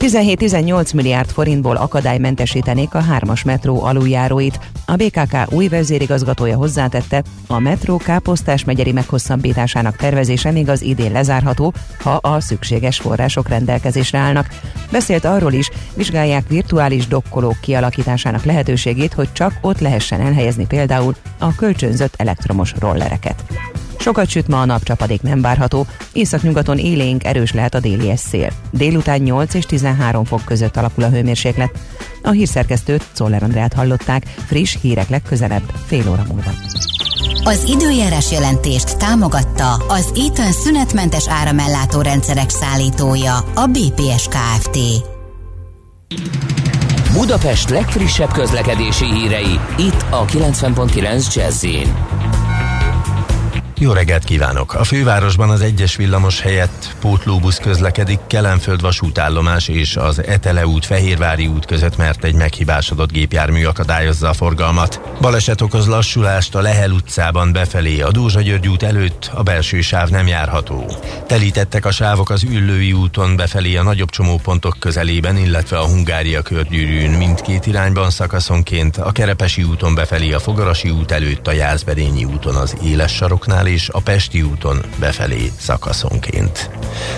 [0.00, 4.58] 17-18 milliárd forintból akadálymentesítenék a hármas metró aluljáróit.
[4.86, 11.72] A BKK új vezérigazgatója hozzátette, a metró Káposztás megyeri meghosszabbításának tervezése még az idén lezárható,
[12.02, 14.48] ha a szükséges források rendelkezésre állnak.
[14.90, 21.54] Beszélt arról is, vizsgálják virtuális dokkolók kialakításának lehetőségét, hogy csak ott lehessen elhelyezni például a
[21.54, 23.44] kölcsönzött elektromos rollereket.
[24.00, 28.50] Sokat süt ma a napcsapadék nem várható, északnyugaton élénk erős lehet a déli szél.
[28.70, 31.78] Délután 8 és 13 fok között alakul a hőmérséklet.
[32.22, 36.50] A hírszerkesztőt, Czoller Andrát hallották, friss hírek legközelebb, fél óra múlva.
[37.44, 44.78] Az időjárás jelentést támogatta az Eaton szünetmentes áramellátó rendszerek szállítója, a BPS Kft.
[47.12, 51.64] Budapest legfrissebb közlekedési hírei, itt a 90.9 jazz
[53.80, 54.74] jó reggelt kívánok!
[54.74, 61.46] A fővárosban az egyes villamos helyett pótlóbusz közlekedik Kelenföld vasútállomás és az Etele út Fehérvári
[61.46, 65.00] út között, mert egy meghibásodott gépjármű akadályozza a forgalmat.
[65.20, 70.08] Baleset okoz lassulást a Lehel utcában befelé, a Dózsa György út előtt a belső sáv
[70.08, 70.96] nem járható.
[71.26, 77.10] Telítettek a sávok az Üllői úton befelé a nagyobb csomópontok közelében, illetve a Hungária körgyűrűn
[77.10, 82.76] mindkét irányban szakaszonként, a Kerepesi úton befelé a Fogarasi út előtt a Jászberényi úton az
[82.84, 86.70] éles saroknál és a Pesti úton befelé szakaszonként.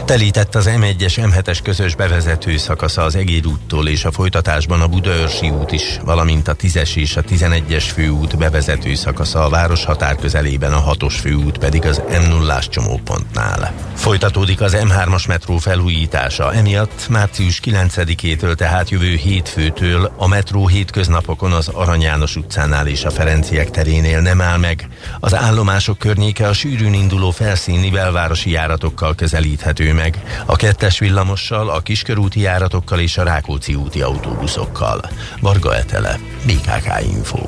[0.04, 5.50] Telített az M1-es M7-es közös bevezető szakasza az Egér úttól és a folytatásban a Budaörsi
[5.50, 10.72] út is, valamint a 10-es és a 11-es főút bevezető szakasza a város határ közelében,
[10.72, 13.72] a 6-os főút pedig az M0-ás csomópontnál.
[13.94, 21.68] Folytatódik az M3-as metró felújítása, emiatt március 9-től, tehát jövő hétfőtől a metró hétköznapokon az
[21.68, 24.88] Arany János utcánál és a Ferenciek terénél nem áll meg.
[25.20, 31.81] Az állomások környéke a sűrűn induló felszíni belvárosi járatokkal közelíthető meg, a kettes villamossal, a
[31.81, 35.00] kiskörúti járatokkal és a Rákóczi úti autóbuszokkal.
[35.40, 37.38] Varga Etele, BKK Info.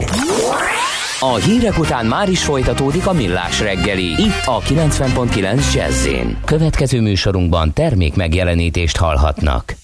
[1.21, 6.09] A hírek után már is folytatódik a millás reggeli, itt a 90.9 jazz
[6.45, 9.75] Következő műsorunkban termék megjelenítést hallhatnak.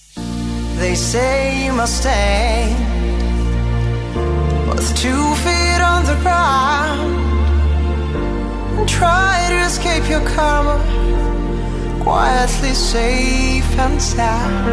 [0.76, 2.64] They say you must stay
[4.68, 7.19] With two feet on the ground
[8.86, 10.76] try to escape your karma,
[12.02, 14.66] quietly safe and sound.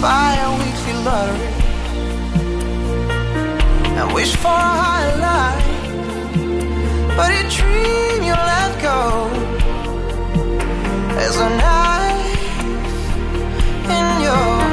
[0.00, 1.52] Buy a weekly lottery.
[3.98, 5.70] And wish for a higher life,
[7.16, 9.00] but a dream you let go.
[11.26, 12.64] Is a knife
[13.96, 14.63] in your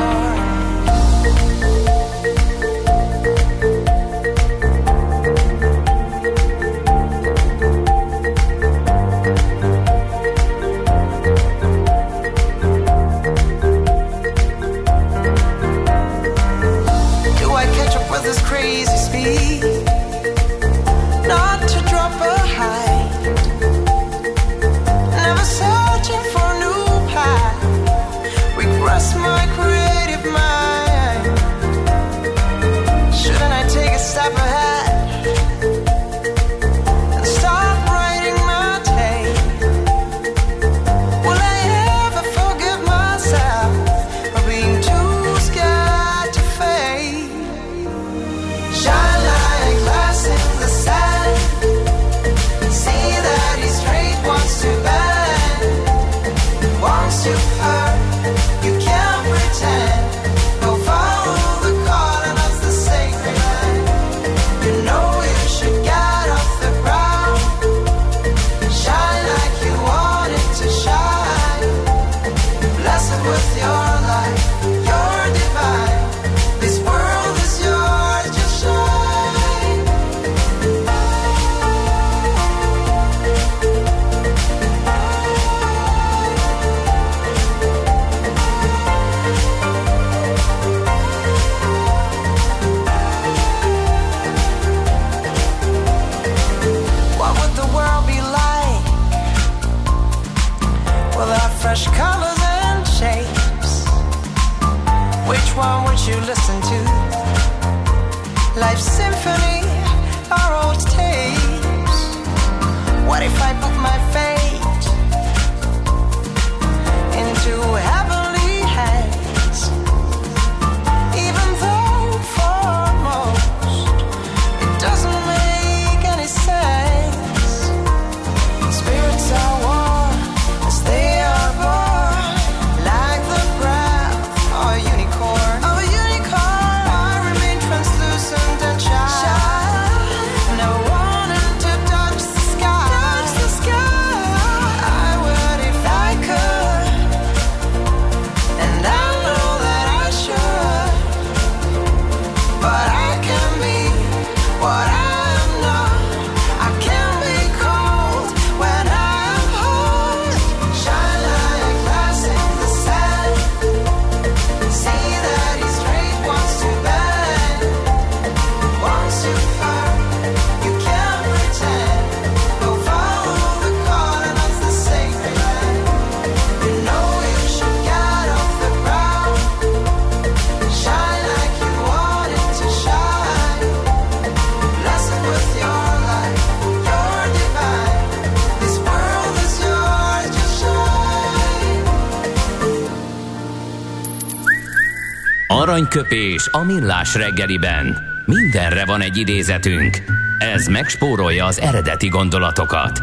[195.91, 197.97] aranyköpés a millás reggeliben.
[198.25, 199.97] Mindenre van egy idézetünk.
[200.39, 203.01] Ez megspórolja az eredeti gondolatokat.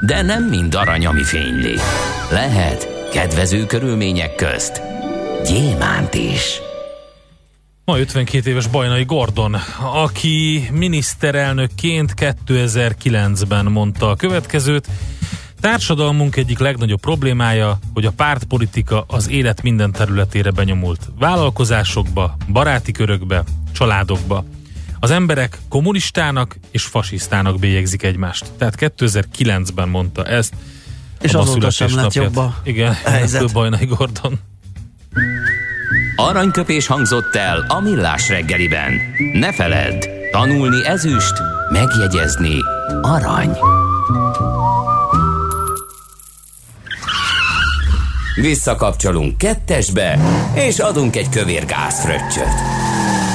[0.00, 1.74] De nem mind arany, ami fényli.
[2.30, 4.82] Lehet kedvező körülmények közt
[5.44, 6.60] gyémánt is.
[7.84, 9.56] Ma 52 éves Bajnai Gordon,
[9.94, 14.88] aki miniszterelnökként 2009-ben mondta a következőt,
[15.60, 21.00] Társadalmunk egyik legnagyobb problémája, hogy a pártpolitika az élet minden területére benyomult.
[21.18, 24.44] Vállalkozásokba, baráti körökbe, családokba.
[25.00, 28.46] Az emberek kommunistának és fasisztának bélyegzik egymást.
[28.58, 30.54] Tehát 2009-ben mondta ezt.
[31.20, 33.52] És azóta sem lett jobb a Igen, helyzet.
[33.52, 34.38] Bajnai Gordon.
[36.16, 38.92] Aranyköpés hangzott el a millás reggeliben.
[39.32, 41.34] Ne feledd, tanulni ezüst,
[41.70, 42.56] megjegyezni
[43.02, 43.56] arany.
[48.34, 50.18] Visszakapcsolunk kettesbe,
[50.54, 52.54] és adunk egy kövér gázfröccsöt.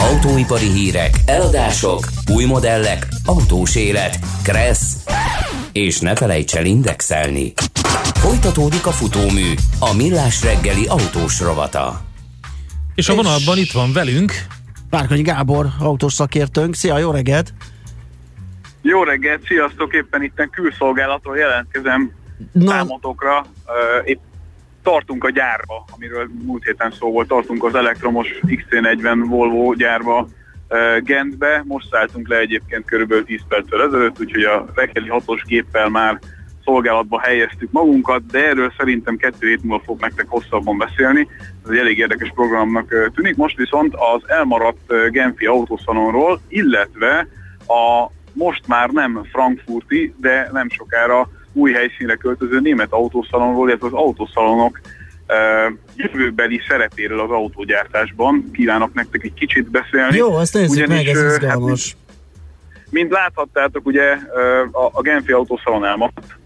[0.02, 2.00] Autóipari hírek, eladások,
[2.34, 5.04] új modellek, autós élet, kressz,
[5.72, 7.54] és ne felejts el indexelni.
[8.14, 12.02] Folytatódik a futómű, a millás reggeli autós rovata.
[12.96, 14.32] És a vonalban itt van velünk
[14.90, 16.76] Várkonyi Gábor, autós szakértőnk.
[16.76, 17.54] Szia, jó reggelt!
[18.82, 19.94] Jó reggelt, sziasztok!
[19.94, 22.12] Éppen itt külszolgálaton jelentkezem
[22.52, 22.70] Na.
[22.70, 23.46] számotokra.
[24.04, 24.20] Épp
[24.86, 30.28] tartunk a gyárba, amiről múlt héten szó volt, tartunk az elektromos XC40 Volvo gyárba
[31.04, 36.20] Gentbe, most szálltunk le egyébként körülbelül 10 perccel ezelőtt, úgyhogy a reggeli hatos géppel már
[36.64, 41.28] szolgálatba helyeztük magunkat, de erről szerintem kettő hét múlva fog nektek hosszabban beszélni.
[41.64, 43.36] Ez egy elég érdekes programnak tűnik.
[43.36, 47.28] Most viszont az elmaradt Genfi autószalonról, illetve
[47.68, 53.94] a most már nem frankfurti, de nem sokára új helyszínre költöző német autószalonról, illetve az
[53.94, 54.80] autószalonok
[55.28, 60.18] uh, jövőbeli szerepéről az autógyártásban kívánok nektek egy kicsit beszélni.
[60.18, 61.96] Jó, azt nézzük Ugyanis, meg, ez izgalmas.
[61.98, 62.04] Hát,
[62.90, 64.18] mint láthattátok, ugye
[64.72, 66.38] a, a Genfi autószalon elmaradt,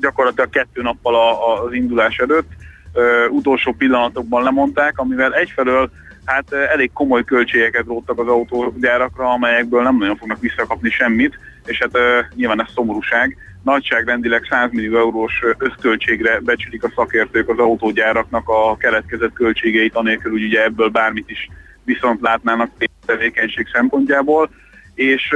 [0.00, 2.48] gyakorlatilag kettő nappal a, a, az indulás előtt,
[2.94, 5.90] uh, utolsó pillanatokban lemondták, amivel egyfelől
[6.24, 11.96] hát elég komoly költségeket róttak az autógyárakra, amelyekből nem nagyon fognak visszakapni semmit, és hát
[11.96, 13.36] uh, nyilván ez szomorúság
[13.66, 20.44] nagyságrendileg 100 millió eurós összköltségre becsülik a szakértők az autógyáraknak a keletkezett költségeit, anélkül hogy
[20.44, 21.50] ugye ebből bármit is
[21.84, 22.70] viszont látnának
[23.06, 24.50] tevékenység szempontjából,
[24.94, 25.34] és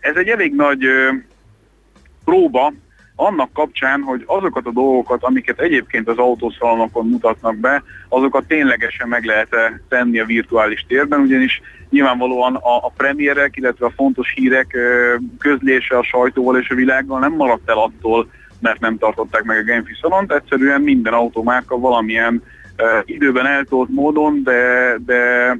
[0.00, 0.86] ez egy elég nagy
[2.24, 2.72] próba
[3.20, 9.24] annak kapcsán, hogy azokat a dolgokat, amiket egyébként az autószalonokon mutatnak be, azokat ténylegesen meg
[9.24, 14.76] lehet -e tenni a virtuális térben, ugyanis nyilvánvalóan a, a premierek, illetve a fontos hírek
[15.38, 18.30] közlése a sajtóval és a világgal nem maradt el attól,
[18.60, 22.42] mert nem tartották meg a Genfi szalont, egyszerűen minden automárka valamilyen
[22.78, 25.56] uh, időben eltolt módon, de, de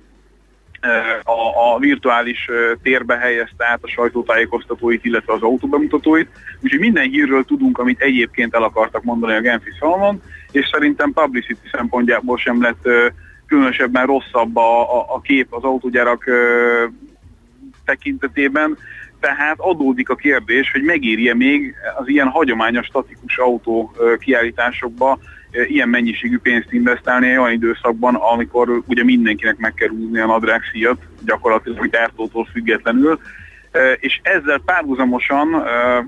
[1.22, 2.48] a, a virtuális
[2.82, 6.28] térbe helyezte át a sajtótájékoztatóit, illetve az autóbemutatóit.
[6.60, 11.68] Úgyhogy minden hírről tudunk, amit egyébként el akartak mondani a Genfi Salon, és szerintem publicity
[11.72, 12.88] szempontjából sem lett
[13.46, 16.24] különösebben rosszabb a, a, a kép az autógyárak
[17.84, 18.76] tekintetében,
[19.20, 25.18] tehát adódik a kérdés, hogy megérje még az ilyen hagyományos statikus autó kiállításokba
[25.52, 30.60] ilyen mennyiségű pénzt investálni egy olyan időszakban, amikor ugye mindenkinek meg kell húzni a nadrág
[30.72, 33.18] szíjat, gyakorlatilag gyártótól függetlenül.
[33.96, 35.62] És ezzel párhuzamosan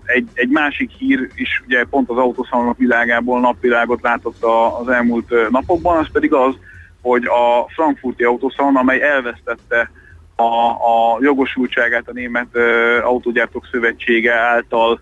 [0.04, 4.44] egy, egy másik hír is ugye pont az autószalonok világából napvilágot látott
[4.80, 6.54] az elmúlt napokban, az pedig az,
[7.02, 9.90] hogy a frankfurti autószalon, amely elvesztette
[10.36, 12.56] a, a jogosultságát a Német
[13.02, 15.00] Autógyártók Szövetsége által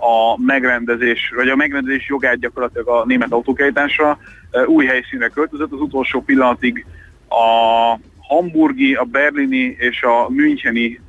[0.00, 4.18] a megrendezés, vagy a megrendezés jogát gyakorlatilag a német autókejtásra
[4.66, 5.72] új helyszínre költözött.
[5.72, 6.86] Az utolsó pillanatig
[7.28, 11.00] a hamburgi, a berlini és a müncheni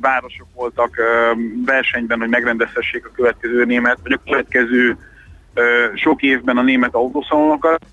[0.00, 0.96] városok voltak
[1.64, 4.96] versenyben, hogy megrendezhessék a következő német, vagy a következő
[5.94, 7.86] sok évben a német autószalonokat.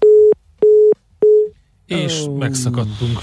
[1.86, 3.18] És megszakadtunk.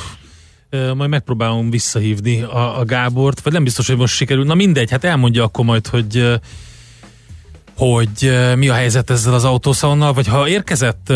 [0.71, 4.45] Majd megpróbálom visszahívni a, a Gábort, vagy nem biztos, hogy most sikerül.
[4.45, 6.39] Na mindegy, hát elmondja akkor majd, hogy
[7.77, 11.13] hogy mi a helyzet ezzel az autószalonnal, vagy ha érkezett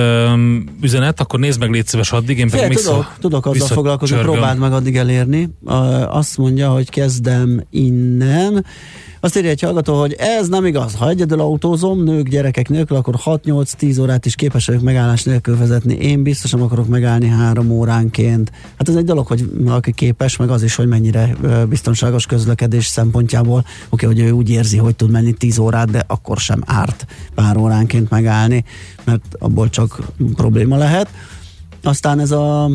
[0.80, 4.58] üzenet, akkor nézd meg, légy szíves addig, én pedig vissza, tudok, tudok azzal foglalkozni, próbáld
[4.58, 5.48] meg addig elérni.
[6.08, 8.64] Azt mondja, hogy kezdem innen.
[9.22, 10.94] Azt írja egy hallgató, hogy ez nem igaz.
[10.94, 15.94] Ha egyedül autózom, nők, gyerekek nélkül, akkor 6-8-10 órát is képes vagyok megállás nélkül vezetni.
[15.94, 18.52] Én biztosan akarok megállni három óránként.
[18.78, 21.36] Hát ez egy dolog, hogy aki képes, meg az is, hogy mennyire
[21.68, 23.58] biztonságos közlekedés szempontjából.
[23.88, 27.06] Oké, okay, hogy ő úgy érzi, hogy tud menni 10 órát, de akkor sem árt
[27.34, 28.64] pár óránként megállni,
[29.04, 30.02] mert abból csak
[30.34, 31.08] probléma lehet.
[31.82, 32.70] Aztán ez a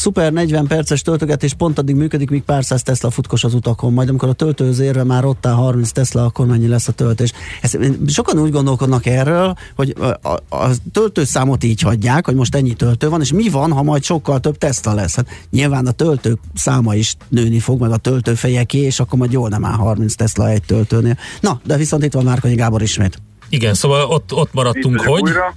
[0.00, 4.08] Szuper 40 perces töltögetés pont addig működik, míg pár száz Tesla futkos az utakon, majd
[4.08, 7.32] amikor a töltőhöz érve már ott áll 30 Tesla, akkor mennyi lesz a töltés.
[7.60, 12.74] Ezt, sokan úgy gondolkodnak erről, hogy a, a, a töltőszámot így hagyják, hogy most ennyi
[12.74, 15.16] töltő van, és mi van, ha majd sokkal több Tesla lesz?
[15.16, 19.48] Hát nyilván a töltők száma is nőni fog, meg a töltőfejeké, és akkor majd jól
[19.48, 21.16] nem áll 30 Tesla egy töltőnél.
[21.40, 23.22] Na, de viszont itt van Márkonyi Gábor ismét.
[23.48, 25.22] Igen, szóval ott, ott maradtunk, hogy...
[25.22, 25.54] Újra.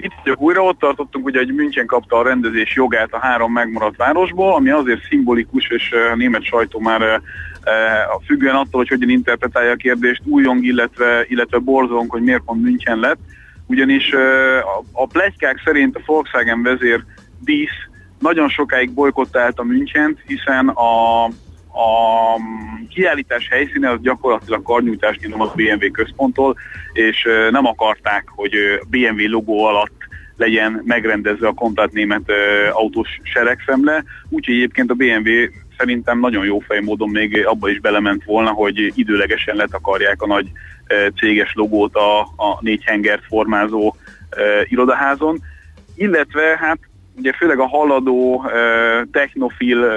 [0.00, 4.54] Itt újra, ott tartottunk, ugye, hogy München kapta a rendezés jogát a három megmaradt városból,
[4.54, 7.02] ami azért szimbolikus, és a német sajtó már
[8.16, 12.62] a függően attól, hogy hogyan interpretálja a kérdést, újong, illetve, illetve borzong, hogy miért pont
[12.62, 13.18] München lett.
[13.66, 17.04] Ugyanis a, a plegykák szerint a Volkswagen vezér
[17.44, 17.86] Dísz
[18.18, 21.24] nagyon sokáig bolykottálta Münchent, hiszen a,
[21.72, 22.40] a
[22.88, 26.56] kiállítás helyszíne az gyakorlatilag karnyújtás nyilván a BMW központtól,
[26.92, 28.54] és nem akarták, hogy
[28.88, 29.96] BMW logó alatt
[30.36, 32.32] legyen megrendezve a komplet német
[32.72, 35.30] autós seregszemle, úgyhogy egyébként a BMW
[35.78, 40.50] szerintem nagyon jó fej módon még abba is belement volna, hogy időlegesen letakarják a nagy
[41.16, 43.94] céges logót a, a négy hengert formázó
[44.64, 45.38] irodaházon,
[45.94, 46.78] illetve hát
[47.18, 48.44] ugye főleg a haladó
[49.12, 49.90] technofil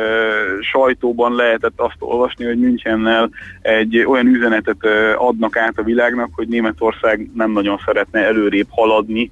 [0.61, 3.29] sajtóban lehetett azt olvasni, hogy Münchennel
[3.61, 9.31] egy olyan üzenetet adnak át a világnak, hogy Németország nem nagyon szeretne előrébb haladni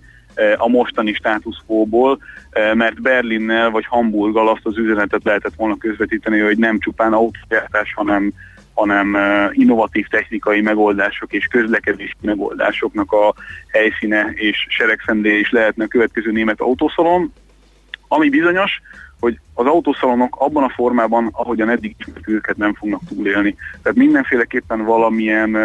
[0.57, 2.19] a mostani státuszkóból,
[2.73, 8.33] mert Berlinnel vagy Hamburggal azt az üzenetet lehetett volna közvetíteni, hogy nem csupán autógyártás, hanem
[8.73, 9.17] hanem
[9.51, 13.33] innovatív technikai megoldások és közlekedési megoldásoknak a
[13.67, 17.33] helyszíne és seregszendé is lehetne a következő német autószalon.
[18.11, 18.81] Ami bizonyos,
[19.19, 21.95] hogy az autószalonok abban a formában, ahogyan eddig
[22.25, 23.55] őket nem fognak túlélni.
[23.81, 25.57] Tehát mindenféleképpen valamilyen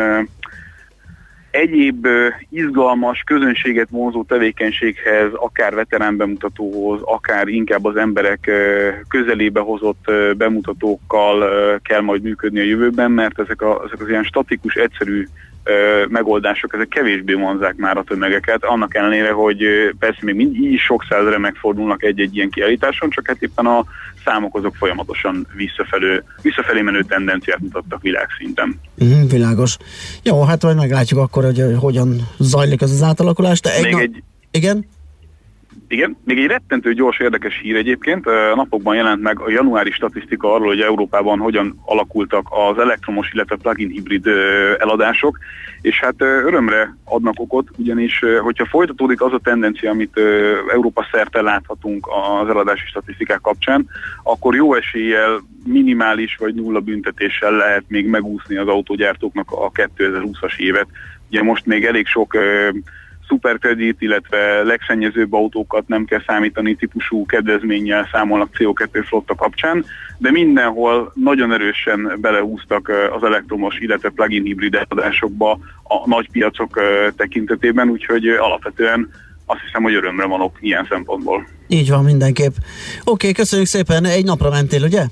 [1.50, 2.06] egyéb
[2.48, 8.50] izgalmas, közönséget vonzó tevékenységhez, akár veterán bemutatóhoz, akár inkább az emberek
[9.08, 11.44] közelébe hozott bemutatókkal
[11.82, 15.26] kell majd működni a jövőben, mert ezek, a, ezek az ilyen statikus, egyszerű
[16.08, 19.64] megoldások, ezek kevésbé vonzák már a tömegeket, annak ellenére, hogy
[19.98, 23.84] persze még így is sok százre megfordulnak egy-egy ilyen kiállításon, csak hát éppen a
[24.24, 28.80] számok azok folyamatosan visszafelé, visszafelé menő tendenciát mutattak világszinten.
[29.04, 29.76] Mm, világos.
[30.22, 33.60] Jó, hát majd meglátjuk akkor, hogy hogyan zajlik ez az átalakulás.
[33.60, 34.00] De egy még na...
[34.00, 34.22] egy...
[34.50, 34.86] Igen?
[35.94, 38.24] Igen, még egy rettentő gyors érdekes hír egyébként.
[38.54, 43.88] Napokban jelent meg a januári statisztika arról, hogy Európában hogyan alakultak az elektromos, illetve plug-in
[43.88, 44.26] hibrid
[44.78, 45.38] eladások,
[45.80, 50.20] és hát örömre adnak okot, ugyanis hogyha folytatódik az a tendencia, amit
[50.72, 52.06] Európa szerte láthatunk
[52.40, 53.86] az eladási statisztikák kapcsán,
[54.22, 60.86] akkor jó eséllyel minimális vagy nulla büntetéssel lehet még megúszni az autógyártóknak a 2020-as évet.
[61.28, 62.36] Ugye most még elég sok
[63.28, 69.84] szuperkredit, illetve legszennyezőbb autókat nem kell számítani típusú kedvezménnyel számolnak CO2 flotta kapcsán,
[70.18, 76.80] de mindenhol nagyon erősen belehúztak az elektromos, illetve plug-in hibrid adásokba a nagy piacok
[77.16, 79.10] tekintetében, úgyhogy alapvetően
[79.46, 81.46] azt hiszem, hogy örömre vanok ilyen szempontból.
[81.66, 82.52] Így van mindenképp.
[83.04, 85.04] Oké, köszönjük szépen, egy napra mentél, ugye?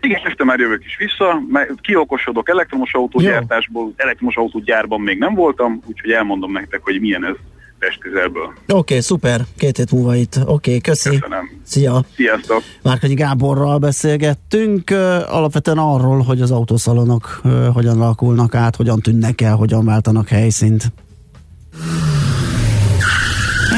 [0.00, 1.42] Igen, este már jövök is vissza,
[1.80, 7.34] kiokosodok elektromos autógyártásból, elektromos autógyárban még nem voltam, úgyhogy elmondom nektek, hogy milyen ez
[7.78, 8.44] Pest közelből.
[8.44, 10.36] Oké, okay, szuper, két hét múlva itt.
[10.36, 11.08] Oké, okay, köszi.
[11.08, 11.50] Köszönöm.
[11.62, 12.04] Szia.
[12.14, 12.62] Sziasztok.
[12.82, 14.90] Márkanyi Gáborral beszélgettünk,
[15.26, 17.40] alapvetően arról, hogy az autószalonok
[17.72, 20.92] hogyan alakulnak át, hogyan tűnnek el, hogyan váltanak helyszínt.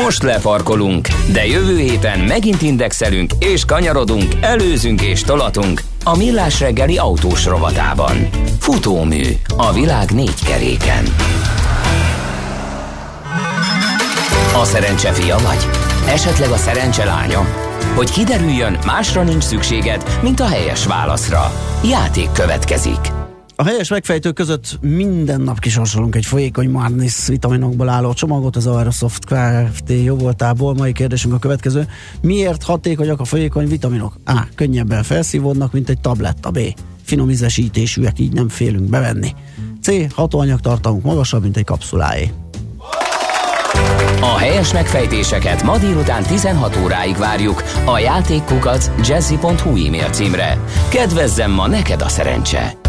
[0.03, 6.99] Most lefarkolunk, de jövő héten megint indexelünk és kanyarodunk, előzünk és tolatunk a Millás reggeli
[6.99, 8.29] autós rovatában.
[8.59, 9.23] Futómű
[9.57, 11.05] a világ négy keréken.
[14.61, 15.67] A szerencse fia vagy?
[16.09, 17.47] Esetleg a szerencse lánya?
[17.95, 21.53] Hogy kiderüljön, másra nincs szükséged, mint a helyes válaszra.
[21.85, 23.20] Játék következik.
[23.61, 29.25] A helyes megfejtő között minden nap kisorsolunk egy folyékony Marnis vitaminokból álló csomagot az Aerosoft
[29.25, 29.91] Kft.
[30.05, 30.75] jóvoltából.
[30.75, 31.89] Mai kérdésünk a következő.
[32.21, 34.17] Miért hatékonyak a folyékony vitaminok?
[34.25, 34.43] A.
[34.55, 36.51] Könnyebben felszívódnak, mint egy tabletta.
[36.51, 36.59] B.
[37.03, 39.35] Finom ízesítésűek, így nem félünk bevenni.
[39.83, 40.13] C.
[40.15, 42.33] Hatóanyagtartalmuk magasabb, mint egy kapszuláé.
[44.21, 50.59] A helyes megfejtéseket ma délután 16 óráig várjuk a játékkukat jazzy.hu e-mail címre.
[50.89, 52.80] Kedvezzem ma neked a szerencse!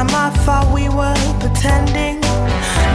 [0.00, 2.20] time I thought we were pretending.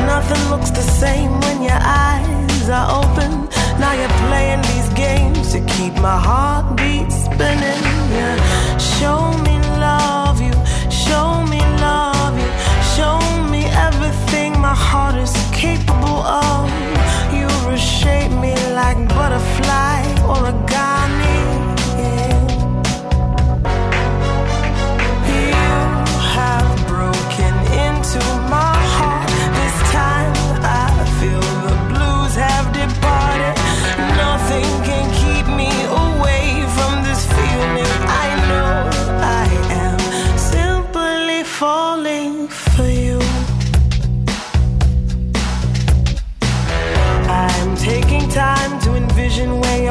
[0.06, 3.32] Nothing looks the same when your eyes are open.
[3.80, 7.84] Now you're playing these games to keep my heartbeat spinning.
[8.18, 8.36] Yeah.
[8.98, 9.56] Show me
[9.88, 10.56] love, you.
[10.90, 12.52] Show me love, you.
[12.96, 13.18] Show
[13.54, 16.64] me everything my heart is capable of.
[17.38, 20.00] You reshape me like butterfly
[20.32, 21.25] or a origami.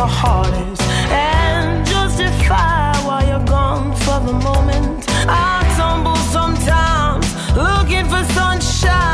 [0.05, 0.81] your heart is
[1.11, 5.03] and justify why you're gone for the moment.
[5.27, 7.27] I tumble sometimes
[7.57, 9.14] looking for sunshine.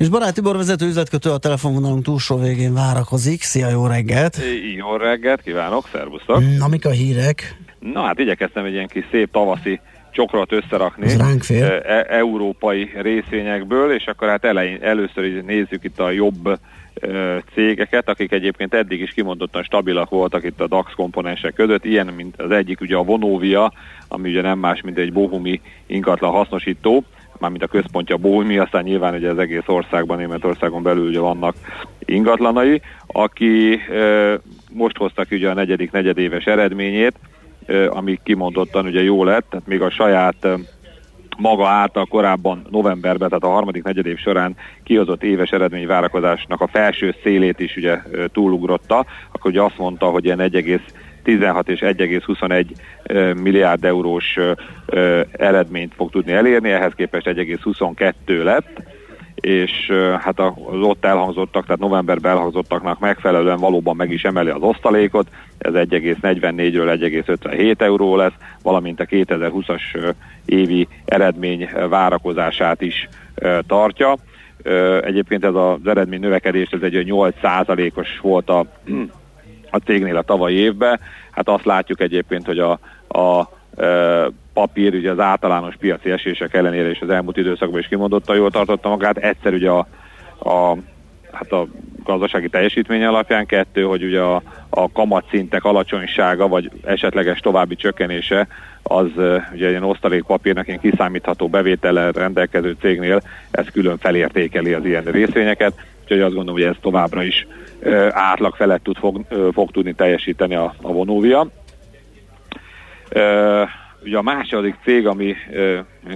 [0.00, 3.42] És Barát Tibor vezető üzletkötő a telefonvonalunk túlsó végén várakozik.
[3.42, 4.38] Szia, jó reggelt!
[4.76, 6.42] Jó reggelt, kívánok, szervusztok!
[6.58, 7.56] Na, mik a hírek?
[7.78, 9.80] Na hát igyekeztem egy ilyen kis szép tavaszi
[10.10, 11.62] csokrot összerakni Ez ránk fér.
[11.62, 16.58] e- európai részvényekből, és akkor hát elején, először is nézzük itt a jobb e,
[17.54, 22.40] cégeket, akik egyébként eddig is kimondottan stabilak voltak itt a DAX komponensek között, ilyen, mint
[22.40, 23.72] az egyik ugye a Vonovia,
[24.08, 27.04] ami ugye nem más, mint egy bohumi ingatlan hasznosító,
[27.40, 31.54] mármint a központja Bohumi, aztán nyilván ugye az egész országban, Németországon belül ugye vannak
[32.04, 33.80] ingatlanai, aki
[34.72, 37.14] most hoztak ugye a negyedik negyedéves eredményét,
[37.88, 40.46] ami kimondottan ugye jó lett, tehát még a saját
[41.38, 47.14] maga által korábban novemberben, tehát a harmadik negyedév során kihozott éves eredmény várakozásnak a felső
[47.22, 47.98] szélét is ugye
[48.32, 50.40] túlugrotta, akkor ugye azt mondta, hogy ilyen
[51.24, 52.64] 1,16 és 1,21
[53.02, 54.38] ö, milliárd eurós
[55.32, 58.82] eredményt fog tudni elérni, ehhez képest 1,22 lett,
[59.34, 65.28] és hát az ott elhangzottak, tehát novemberben elhangzottaknak megfelelően valóban meg is emeli az osztalékot,
[65.58, 70.10] ez 1,44-ről 1,57 euró lesz, valamint a 2020-as ö,
[70.44, 73.08] évi eredmény várakozását is
[73.66, 74.16] tartja.
[75.02, 78.66] Egyébként ez az eredmény növekedés, ez egy 8%-os volt a,
[79.70, 81.00] a cégnél a tavalyi évben.
[81.30, 83.48] Hát azt látjuk egyébként, hogy a, a
[84.52, 88.88] papír ugye az általános piaci esések ellenére és az elmúlt időszakban is kimondottan jól tartotta
[88.88, 89.16] magát.
[89.16, 89.86] Egyszer ugye a,
[90.38, 90.76] a
[91.32, 91.66] hát a
[92.04, 98.46] gazdasági teljesítmény alapján, kettő, hogy ugye a, a kamatszintek alacsonysága, vagy esetleges további csökkenése,
[98.82, 99.06] az
[99.52, 105.72] ugye ilyen osztalékpapírnak ilyen kiszámítható bevétellel rendelkező cégnél, ez külön felértékeli az ilyen részvényeket,
[106.10, 107.46] úgyhogy azt gondolom, hogy ez továbbra is
[108.10, 109.20] átlag felett tud, fog,
[109.52, 111.48] fog tudni teljesíteni a, a Vonovia.
[113.08, 113.62] Ö,
[114.04, 115.34] ugye a második cég, ami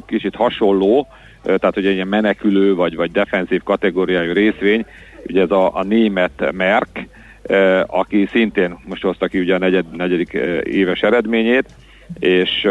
[0.06, 1.06] kicsit hasonló,
[1.42, 4.86] tehát ugye egy ilyen menekülő vagy, vagy defenzív kategóriájú részvény,
[5.26, 7.06] ugye ez a, a német Merck,
[7.86, 10.32] aki szintén most hozta ki ugye a negyed, negyedik
[10.62, 11.68] éves eredményét,
[12.18, 12.68] és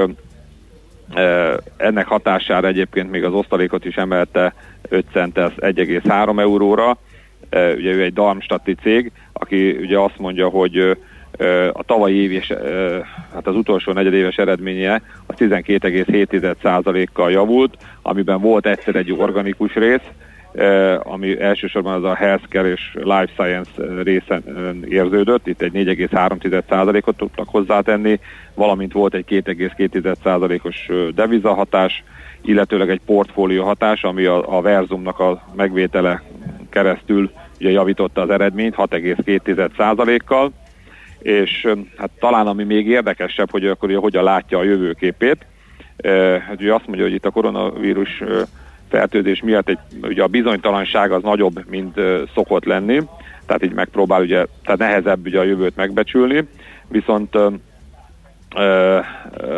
[1.78, 4.54] ennek hatására egyébként még az osztalékot is emelte
[4.90, 6.98] 5 centes 1,3 euróra,
[7.52, 10.98] ugye ő egy Darmstadti cég, aki ugye azt mondja, hogy
[11.74, 13.00] a tavalyi éves, ö,
[13.34, 20.10] hát az utolsó negyedéves eredménye a 12,7%-kal javult, amiben volt egyszer egy organikus rész,
[21.00, 24.44] ami elsősorban az a healthcare és life science részen
[24.90, 28.20] érződött, itt egy 4,3%-ot tudtak hozzátenni,
[28.54, 32.04] valamint volt egy 2,2%-os ö, devizahatás,
[32.42, 36.22] illetőleg egy portfólió hatás, ami a, a Verzumnak a megvétele
[36.74, 40.52] keresztül ugye javította az eredményt 6,2%-kal,
[41.20, 41.68] és
[41.98, 45.46] hát talán ami még érdekesebb, hogy akkor ugye hogyan látja a jövőképét.
[46.48, 48.24] Hát ugye azt mondja, hogy itt a koronavírus
[48.90, 52.00] fertőzés miatt egy, ugye a bizonytalanság az nagyobb, mint
[52.34, 53.02] szokott lenni,
[53.46, 56.48] tehát így megpróbál ugye, tehát nehezebb ugye a jövőt megbecsülni,
[56.88, 57.38] viszont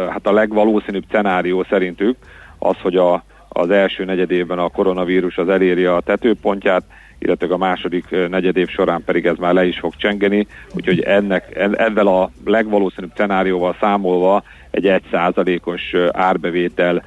[0.10, 2.18] hát a legvalószínűbb szenárió szerintük
[2.58, 6.84] az, hogy a, az első negyedévben a koronavírus az eléri a tetőpontját,
[7.20, 11.78] illetve a második negyedév során pedig ez már le is fog csengeni, úgyhogy ennek, en-
[11.78, 17.04] ezzel a legvalószínűbb szenárióval számolva egy 1%-os ö, árbevétel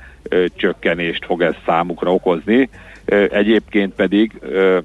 [0.56, 2.68] csökkenést fog ez számukra okozni.
[3.30, 4.32] Egyébként pedig,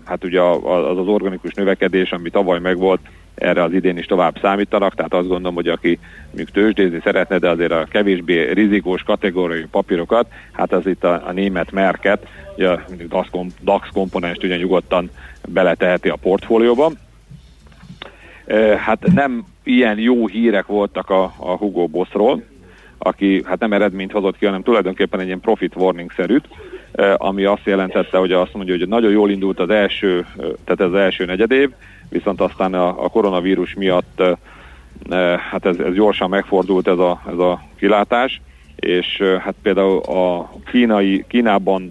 [0.06, 3.00] hát ugye az az organikus növekedés, ami tavaly megvolt,
[3.36, 7.50] erre az idén is tovább számítanak, tehát azt gondolom, hogy aki mondjuk tőzsdézni szeretne, de
[7.50, 12.82] azért a kevésbé rizikós kategóriai papírokat, hát az itt a, a német merket, ugye a
[13.08, 13.30] DAX,
[13.62, 15.10] DAX komponenst ugye nyugodtan
[15.48, 16.92] beleteheti a portfólióba.
[18.46, 22.44] E, Hát nem ilyen jó hírek voltak a, a Hugo Bossról,
[22.98, 26.48] aki hát nem eredményt hozott ki, hanem tulajdonképpen egy ilyen profit warning-szerűt,
[27.18, 30.94] ami azt jelentette, hogy azt mondja, hogy nagyon jól indult az első, eh, tehát az
[30.94, 31.70] első negyedév,
[32.14, 34.22] viszont aztán a, a koronavírus miatt
[35.50, 38.42] hát ez, ez gyorsan megfordult ez a, ez a kilátás,
[38.76, 41.90] és hát például a kínai, Kínában,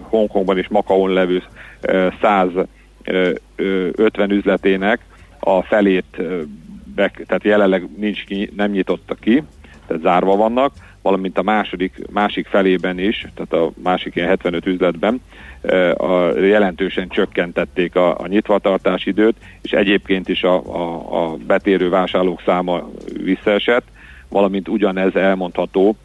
[0.00, 1.42] Hongkongban és Makaon levő
[1.80, 5.00] eh, 150 üzletének
[5.38, 6.26] a felét, eh,
[7.26, 9.42] tehát jelenleg nincs ki, nem nyitotta ki,
[9.90, 10.72] tehát zárva vannak,
[11.02, 15.20] valamint a második, másik felében is, tehát a másik ilyen 75 üzletben
[15.96, 22.42] a, jelentősen csökkentették a, a nyitvatartás időt, és egyébként is a, a, a betérő vásárlók
[22.46, 22.90] száma
[23.22, 23.86] visszaesett,
[24.28, 25.96] valamint ugyanez elmondható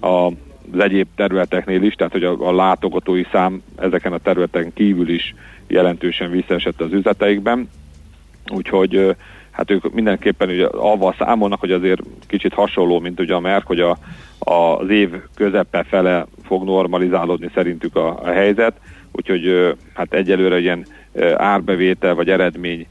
[0.00, 0.30] a
[0.72, 5.34] az egyéb területeknél is, tehát hogy a, a látogatói szám ezeken a területeken kívül is
[5.66, 7.70] jelentősen visszaesett az üzleteikben,
[8.52, 9.14] úgyhogy
[9.52, 13.80] hát ők mindenképpen ugye avval számolnak, hogy azért kicsit hasonló, mint ugye a Merck, hogy
[13.80, 13.98] a,
[14.38, 18.74] a, az év közepe fele fog normalizálódni szerintük a, a helyzet,
[19.12, 20.86] úgyhogy hát egyelőre ilyen
[21.36, 22.86] árbevétel vagy eredmény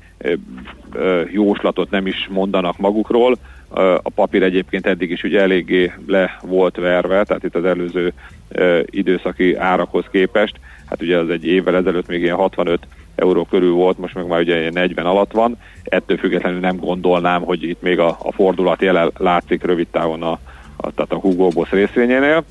[1.31, 3.37] jóslatot nem is mondanak magukról.
[4.01, 8.13] A papír egyébként eddig is ugye eléggé le volt verve, tehát itt az előző
[8.85, 10.55] időszaki árakhoz képest.
[10.85, 14.39] Hát ugye az egy évvel ezelőtt még ilyen 65 euró körül volt, most meg már
[14.39, 15.57] ugye 40 alatt van.
[15.83, 20.39] Ettől függetlenül nem gondolnám, hogy itt még a, a fordulat jelen látszik rövid távon a,
[20.75, 22.43] a, tehát a Hugo Boss részvényénél.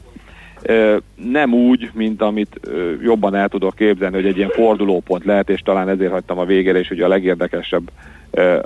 [1.15, 2.61] Nem úgy, mint amit
[3.03, 6.79] jobban el tudok képzelni, hogy egy ilyen fordulópont lehet, és talán ezért hagytam a végére,
[6.79, 7.91] és ugye a legérdekesebb,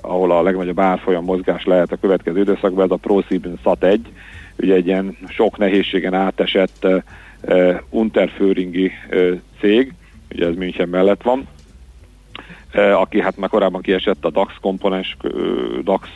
[0.01, 4.01] ahol a legnagyobb árfolyam mozgás lehet a következő időszakban, ez a ProSieben Sat 1,
[4.57, 6.87] ugye egy ilyen sok nehézségen átesett
[7.91, 8.93] Unterföringi
[9.61, 9.93] cég,
[10.33, 11.47] ugye ez München mellett van,
[12.75, 15.17] aki hát már korábban kiesett a DAX komponens,
[15.83, 16.09] DAX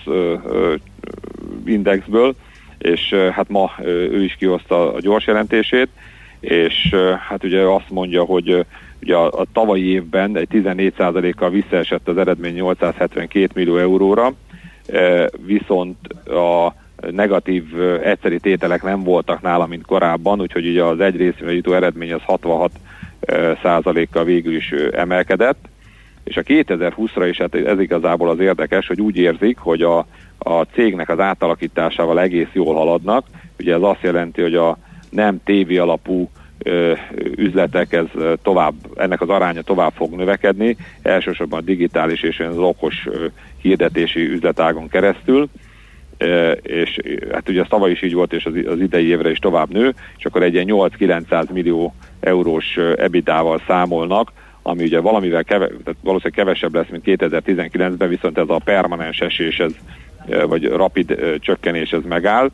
[1.66, 2.34] indexből,
[2.78, 5.88] és hát ma ő is kihozta a gyors jelentését,
[6.40, 6.94] és
[7.28, 8.66] hát ugye azt mondja, hogy
[9.02, 14.32] ugye a, a tavalyi évben egy 14%-kal visszaesett az eredmény 872 millió euróra,
[15.46, 15.96] viszont
[16.26, 16.74] a
[17.10, 17.64] negatív
[18.02, 22.22] egyszeri tételek nem voltak nála, mint korábban, úgyhogy ugye az egy részre jutó eredmény az
[22.22, 22.70] 66
[23.62, 25.68] százalékkal végül is emelkedett,
[26.28, 30.06] és a 2020-ra is hát ez igazából az érdekes, hogy úgy érzik, hogy a,
[30.38, 33.26] a cégnek az átalakításával egész jól haladnak.
[33.58, 34.78] Ugye ez azt jelenti, hogy a
[35.10, 36.92] nem tévi alapú ö,
[37.36, 38.06] üzletek, ez
[38.42, 43.26] tovább, ennek az aránya tovább fog növekedni, elsősorban a digitális és az okos ö,
[43.62, 45.48] hirdetési üzletágon keresztül,
[46.18, 46.98] ö, és
[47.32, 49.94] hát ugye ez tavaly is így volt, és az, az idei évre is tovább nő,
[50.18, 54.32] és akkor egy ilyen 8-900 millió eurós ebitával számolnak,
[54.68, 59.58] ami ugye valamivel keve, tehát valószínűleg kevesebb lesz, mint 2019-ben, viszont ez a permanens esés,
[59.58, 59.72] ez,
[60.46, 62.50] vagy rapid csökkenés, ez megáll,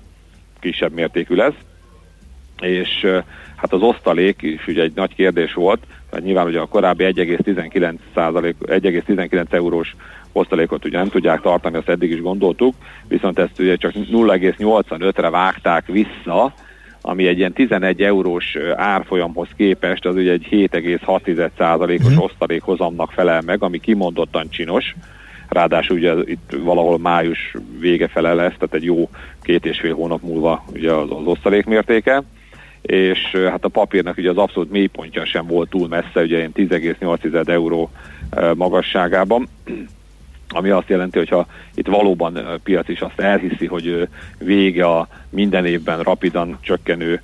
[0.60, 1.54] kisebb mértékű lesz,
[2.60, 3.06] és
[3.56, 8.54] hát az osztalék is ugye egy nagy kérdés volt, mert nyilván ugye a korábbi 1,19%,
[8.60, 9.94] 1,19 eurós
[10.32, 12.74] osztalékot ugye nem tudják tartani, azt eddig is gondoltuk,
[13.08, 16.54] viszont ezt ugye csak 0,85-re vágták vissza,
[17.06, 22.18] ami egy ilyen 11 eurós árfolyamhoz képest az ugye egy 7,6%-os mm.
[22.18, 24.94] osztalékhozamnak felel meg, ami kimondottan csinos.
[25.48, 29.08] Ráadásul ugye itt valahol május vége fele lesz, tehát egy jó
[29.42, 32.22] két és fél hónap múlva ugye az, az osztalék mértéke
[32.82, 37.48] és hát a papírnak ugye az abszolút mélypontja sem volt túl messze, ugye ilyen 10,8
[37.48, 37.90] euró
[38.54, 39.48] magasságában
[40.54, 46.00] ami azt jelenti, hogyha itt valóban piac is azt elhiszi, hogy vége a minden évben
[46.00, 47.20] rapidan csökkenő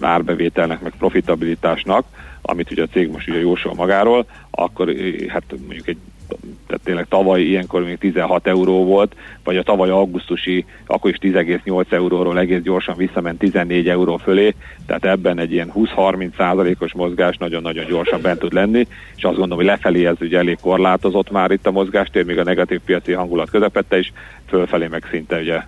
[0.00, 2.04] árbevételnek, meg profitabilitásnak,
[2.42, 4.94] amit ugye a cég most ugye jósol magáról, akkor
[5.28, 5.96] hát mondjuk egy
[6.66, 11.92] tehát tényleg tavaly ilyenkor még 16 euró volt, vagy a tavaly augusztusi, akkor is 10,8
[11.92, 14.54] euróról egész gyorsan visszament 14 euró fölé,
[14.86, 19.56] tehát ebben egy ilyen 20-30 százalékos mozgás nagyon-nagyon gyorsan bent tud lenni, és azt gondolom,
[19.56, 23.50] hogy lefelé ez ugye elég korlátozott már itt a mozgástér, még a negatív piaci hangulat
[23.50, 24.12] közepette is,
[24.46, 25.60] fölfelé meg szinte ugye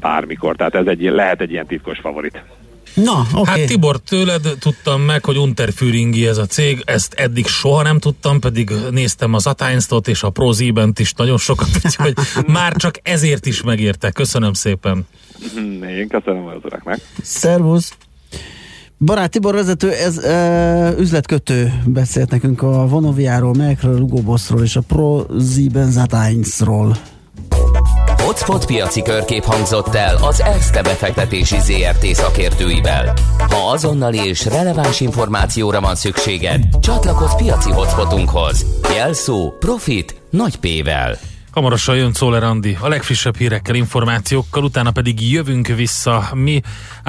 [0.00, 2.42] bármikor, tehát ez egy, lehet egy ilyen titkos favorit.
[2.94, 3.58] Na, okay.
[3.58, 8.40] Hát Tibor, tőled tudtam meg, hogy Unterfüringi ez a cég, ezt eddig soha nem tudtam,
[8.40, 12.14] pedig néztem az Atainstot és a ProZibent is nagyon sokat, úgyhogy
[12.46, 14.10] már csak ezért is megérte.
[14.10, 15.06] Köszönöm szépen.
[15.98, 16.98] Én köszönöm az uraknak.
[17.22, 17.96] Szervusz!
[19.04, 25.90] Barát Tibor vezető, ez e, üzletkötő beszélt nekünk a Vonoviáról, Mekről, Lugoboszról és a ProZiben
[25.90, 26.96] Zatainsról.
[28.30, 33.12] Hotspot piaci körkép hangzott el az ESZTE befektetési ZRT szakértőivel.
[33.38, 38.66] Ha azonnali és releváns információra van szükséged, csatlakozz piaci hotspotunkhoz.
[38.94, 41.18] Jelszó Profit nagy P-vel.
[41.50, 46.60] Hamarosan jön Szóler Andi a legfrissebb hírekkel, információkkal, utána pedig jövünk vissza mi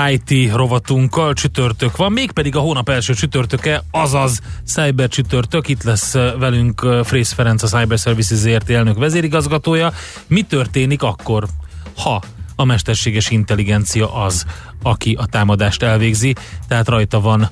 [0.10, 6.88] IT rovatunkkal, csütörtök van, mégpedig a hónap első csütörtöke, azaz Cyber csütörtök, itt lesz velünk
[7.04, 8.70] Frész Ferenc, a Cyber Services ZRT.
[8.70, 9.94] elnök vezérigazgatója.
[10.28, 11.48] Mi történik akkor,
[11.96, 12.22] ha
[12.56, 14.46] a mesterséges intelligencia az,
[14.84, 16.36] aki a támadást elvégzi,
[16.68, 17.50] tehát rajta van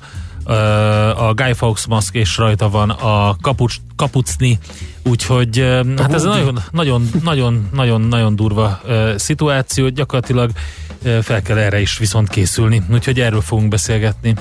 [1.16, 4.58] a Guy Fawkes maszk, és rajta van a kapucs, kapucni,
[5.04, 5.58] úgyhogy
[5.96, 8.80] hát ez nagyon, nagyon, nagyon, nagyon, nagyon durva
[9.16, 10.50] szituáció, gyakorlatilag
[11.22, 14.34] fel kell erre is viszont készülni, úgyhogy erről fogunk beszélgetni.